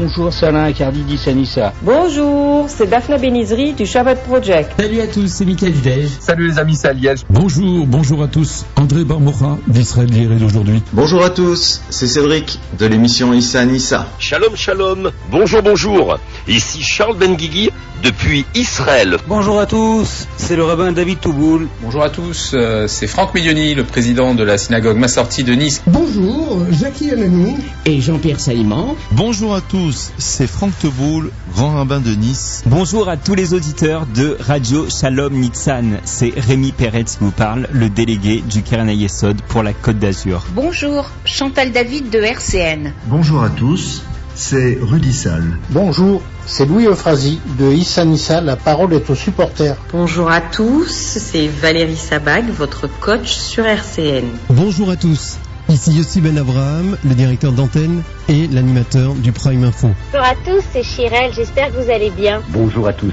Bonjour, 0.00 0.32
c'est 0.32 0.46
Alain 0.46 0.62
Accardi 0.62 1.02
d'Issanissa. 1.02 1.72
Bonjour, 1.82 2.66
c'est 2.68 2.86
Daphne 2.86 3.16
Benizri 3.20 3.72
du 3.72 3.84
Shabbat 3.84 4.22
Project. 4.22 4.70
Salut 4.78 5.00
à 5.00 5.08
tous, 5.08 5.26
c'est 5.26 5.44
Mickaël 5.44 5.72
Dej. 5.80 6.08
Salut 6.20 6.48
les 6.48 6.58
amis, 6.60 6.76
c'est. 6.76 6.94
Bonjour, 7.28 7.84
bonjour 7.84 8.22
à 8.22 8.28
tous. 8.28 8.64
André 8.76 9.02
Barmora 9.04 9.58
d'Israël 9.66 10.08
Guéré 10.08 10.36
d'aujourd'hui. 10.36 10.84
Bonjour 10.92 11.24
à 11.24 11.30
tous, 11.30 11.80
c'est 11.90 12.06
Cédric 12.06 12.60
de 12.78 12.86
l'émission 12.86 13.32
Issa 13.32 13.64
Nissa. 13.64 14.06
Shalom, 14.20 14.54
shalom. 14.54 15.10
Bonjour, 15.32 15.62
bonjour. 15.62 16.16
Ici 16.46 16.80
Charles 16.80 17.16
Benguigui 17.18 17.70
depuis 18.02 18.44
Israël. 18.54 19.16
Bonjour 19.26 19.58
à 19.58 19.66
tous, 19.66 20.28
c'est 20.36 20.56
le 20.56 20.64
rabbin 20.64 20.92
David 20.92 21.20
Touboul. 21.20 21.66
Bonjour 21.82 22.04
à 22.04 22.10
tous, 22.10 22.52
euh, 22.54 22.86
c'est 22.86 23.06
Franck 23.06 23.34
Milioni, 23.34 23.74
le 23.74 23.84
président 23.84 24.34
de 24.34 24.44
la 24.44 24.56
synagogue 24.56 24.96
Massorti 24.96 25.42
de 25.42 25.52
Nice. 25.54 25.82
Bonjour, 25.86 26.64
Jackie 26.70 27.10
Ananou. 27.10 27.58
Et 27.84 28.00
Jean-Pierre 28.00 28.40
Saïman. 28.40 28.94
Bonjour 29.12 29.54
à 29.54 29.60
tous, 29.60 29.87
c'est 29.92 30.46
Franck 30.46 30.78
Teboul, 30.78 31.30
grand 31.54 31.74
rabbin 31.74 32.00
de 32.00 32.10
Nice. 32.10 32.62
Bonjour 32.66 33.08
à 33.08 33.16
tous 33.16 33.34
les 33.34 33.54
auditeurs 33.54 34.06
de 34.06 34.36
Radio 34.40 34.88
Shalom 34.88 35.32
Nitsan. 35.34 35.98
C'est 36.04 36.32
Rémi 36.36 36.72
Peretz 36.72 37.16
qui 37.16 37.24
vous 37.24 37.30
parle, 37.30 37.68
le 37.72 37.88
délégué 37.88 38.42
du 38.42 38.62
Keren 38.62 38.88
Yesod 38.88 39.40
pour 39.42 39.62
la 39.62 39.72
Côte 39.72 39.98
d'Azur. 39.98 40.44
Bonjour, 40.54 41.10
Chantal 41.24 41.72
David 41.72 42.10
de 42.10 42.18
RCN. 42.18 42.92
Bonjour 43.06 43.42
à 43.42 43.50
tous, 43.50 44.02
c'est 44.34 44.78
Rudy 44.80 45.12
Sall. 45.12 45.58
Bonjour, 45.70 46.22
c'est 46.46 46.66
Louis 46.66 46.86
Euphrasi 46.86 47.40
de 47.58 47.72
Issa 47.72 48.04
Nissa, 48.04 48.40
la 48.40 48.56
parole 48.56 48.94
est 48.94 49.08
aux 49.10 49.14
supporters. 49.14 49.76
Bonjour 49.92 50.30
à 50.30 50.40
tous, 50.40 50.88
c'est 50.88 51.48
Valérie 51.48 51.96
Sabag, 51.96 52.50
votre 52.50 52.86
coach 53.00 53.32
sur 53.32 53.64
RCN. 53.66 54.24
Bonjour 54.50 54.90
à 54.90 54.96
tous, 54.96 55.38
ici 55.68 55.92
Yossi 55.92 56.20
Ben 56.20 56.38
Abraham, 56.38 56.96
le 57.04 57.14
directeur 57.14 57.52
d'antenne 57.52 58.02
et 58.28 58.46
l'animateur 58.46 59.14
du 59.14 59.32
Prime 59.32 59.64
Info. 59.64 59.90
Bonjour 60.12 60.26
à 60.26 60.34
tous, 60.34 60.62
c'est 60.72 60.82
Chirel, 60.82 61.32
j'espère 61.34 61.72
que 61.72 61.82
vous 61.82 61.90
allez 61.90 62.10
bien. 62.10 62.42
Bonjour 62.50 62.88
à 62.88 62.92
tous, 62.92 63.12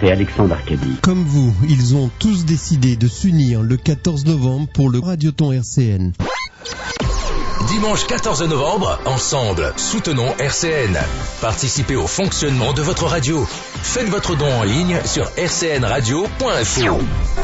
c'est 0.00 0.10
Alexandre 0.10 0.54
Arcadie. 0.54 0.96
Comme 1.00 1.22
vous, 1.24 1.54
ils 1.68 1.94
ont 1.94 2.10
tous 2.18 2.44
décidé 2.44 2.96
de 2.96 3.08
s'unir 3.08 3.62
le 3.62 3.76
14 3.76 4.26
novembre 4.26 4.68
pour 4.72 4.90
le 4.90 4.98
Radioton 4.98 5.52
RCN. 5.52 6.12
Dimanche 7.72 8.06
14 8.06 8.42
novembre, 8.42 9.00
ensemble, 9.06 9.72
soutenons 9.78 10.36
RCN. 10.38 10.94
Participez 11.40 11.96
au 11.96 12.06
fonctionnement 12.06 12.74
de 12.74 12.82
votre 12.82 13.06
radio. 13.06 13.46
Faites 13.82 14.10
votre 14.10 14.36
don 14.36 14.52
en 14.60 14.62
ligne 14.62 15.00
sur 15.06 15.24
rcnradio.info. 15.38 16.98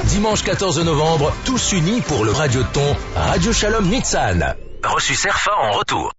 Dimanche 0.04 0.42
14 0.42 0.84
novembre, 0.84 1.32
tous 1.46 1.72
unis 1.72 2.02
pour 2.02 2.26
le 2.26 2.32
radioton 2.32 2.94
Radio 3.16 3.54
Shalom 3.54 3.88
Nitsan. 3.88 4.54
Reçu 4.84 5.14
Serfa 5.14 5.52
en 5.62 5.72
retour. 5.78 6.12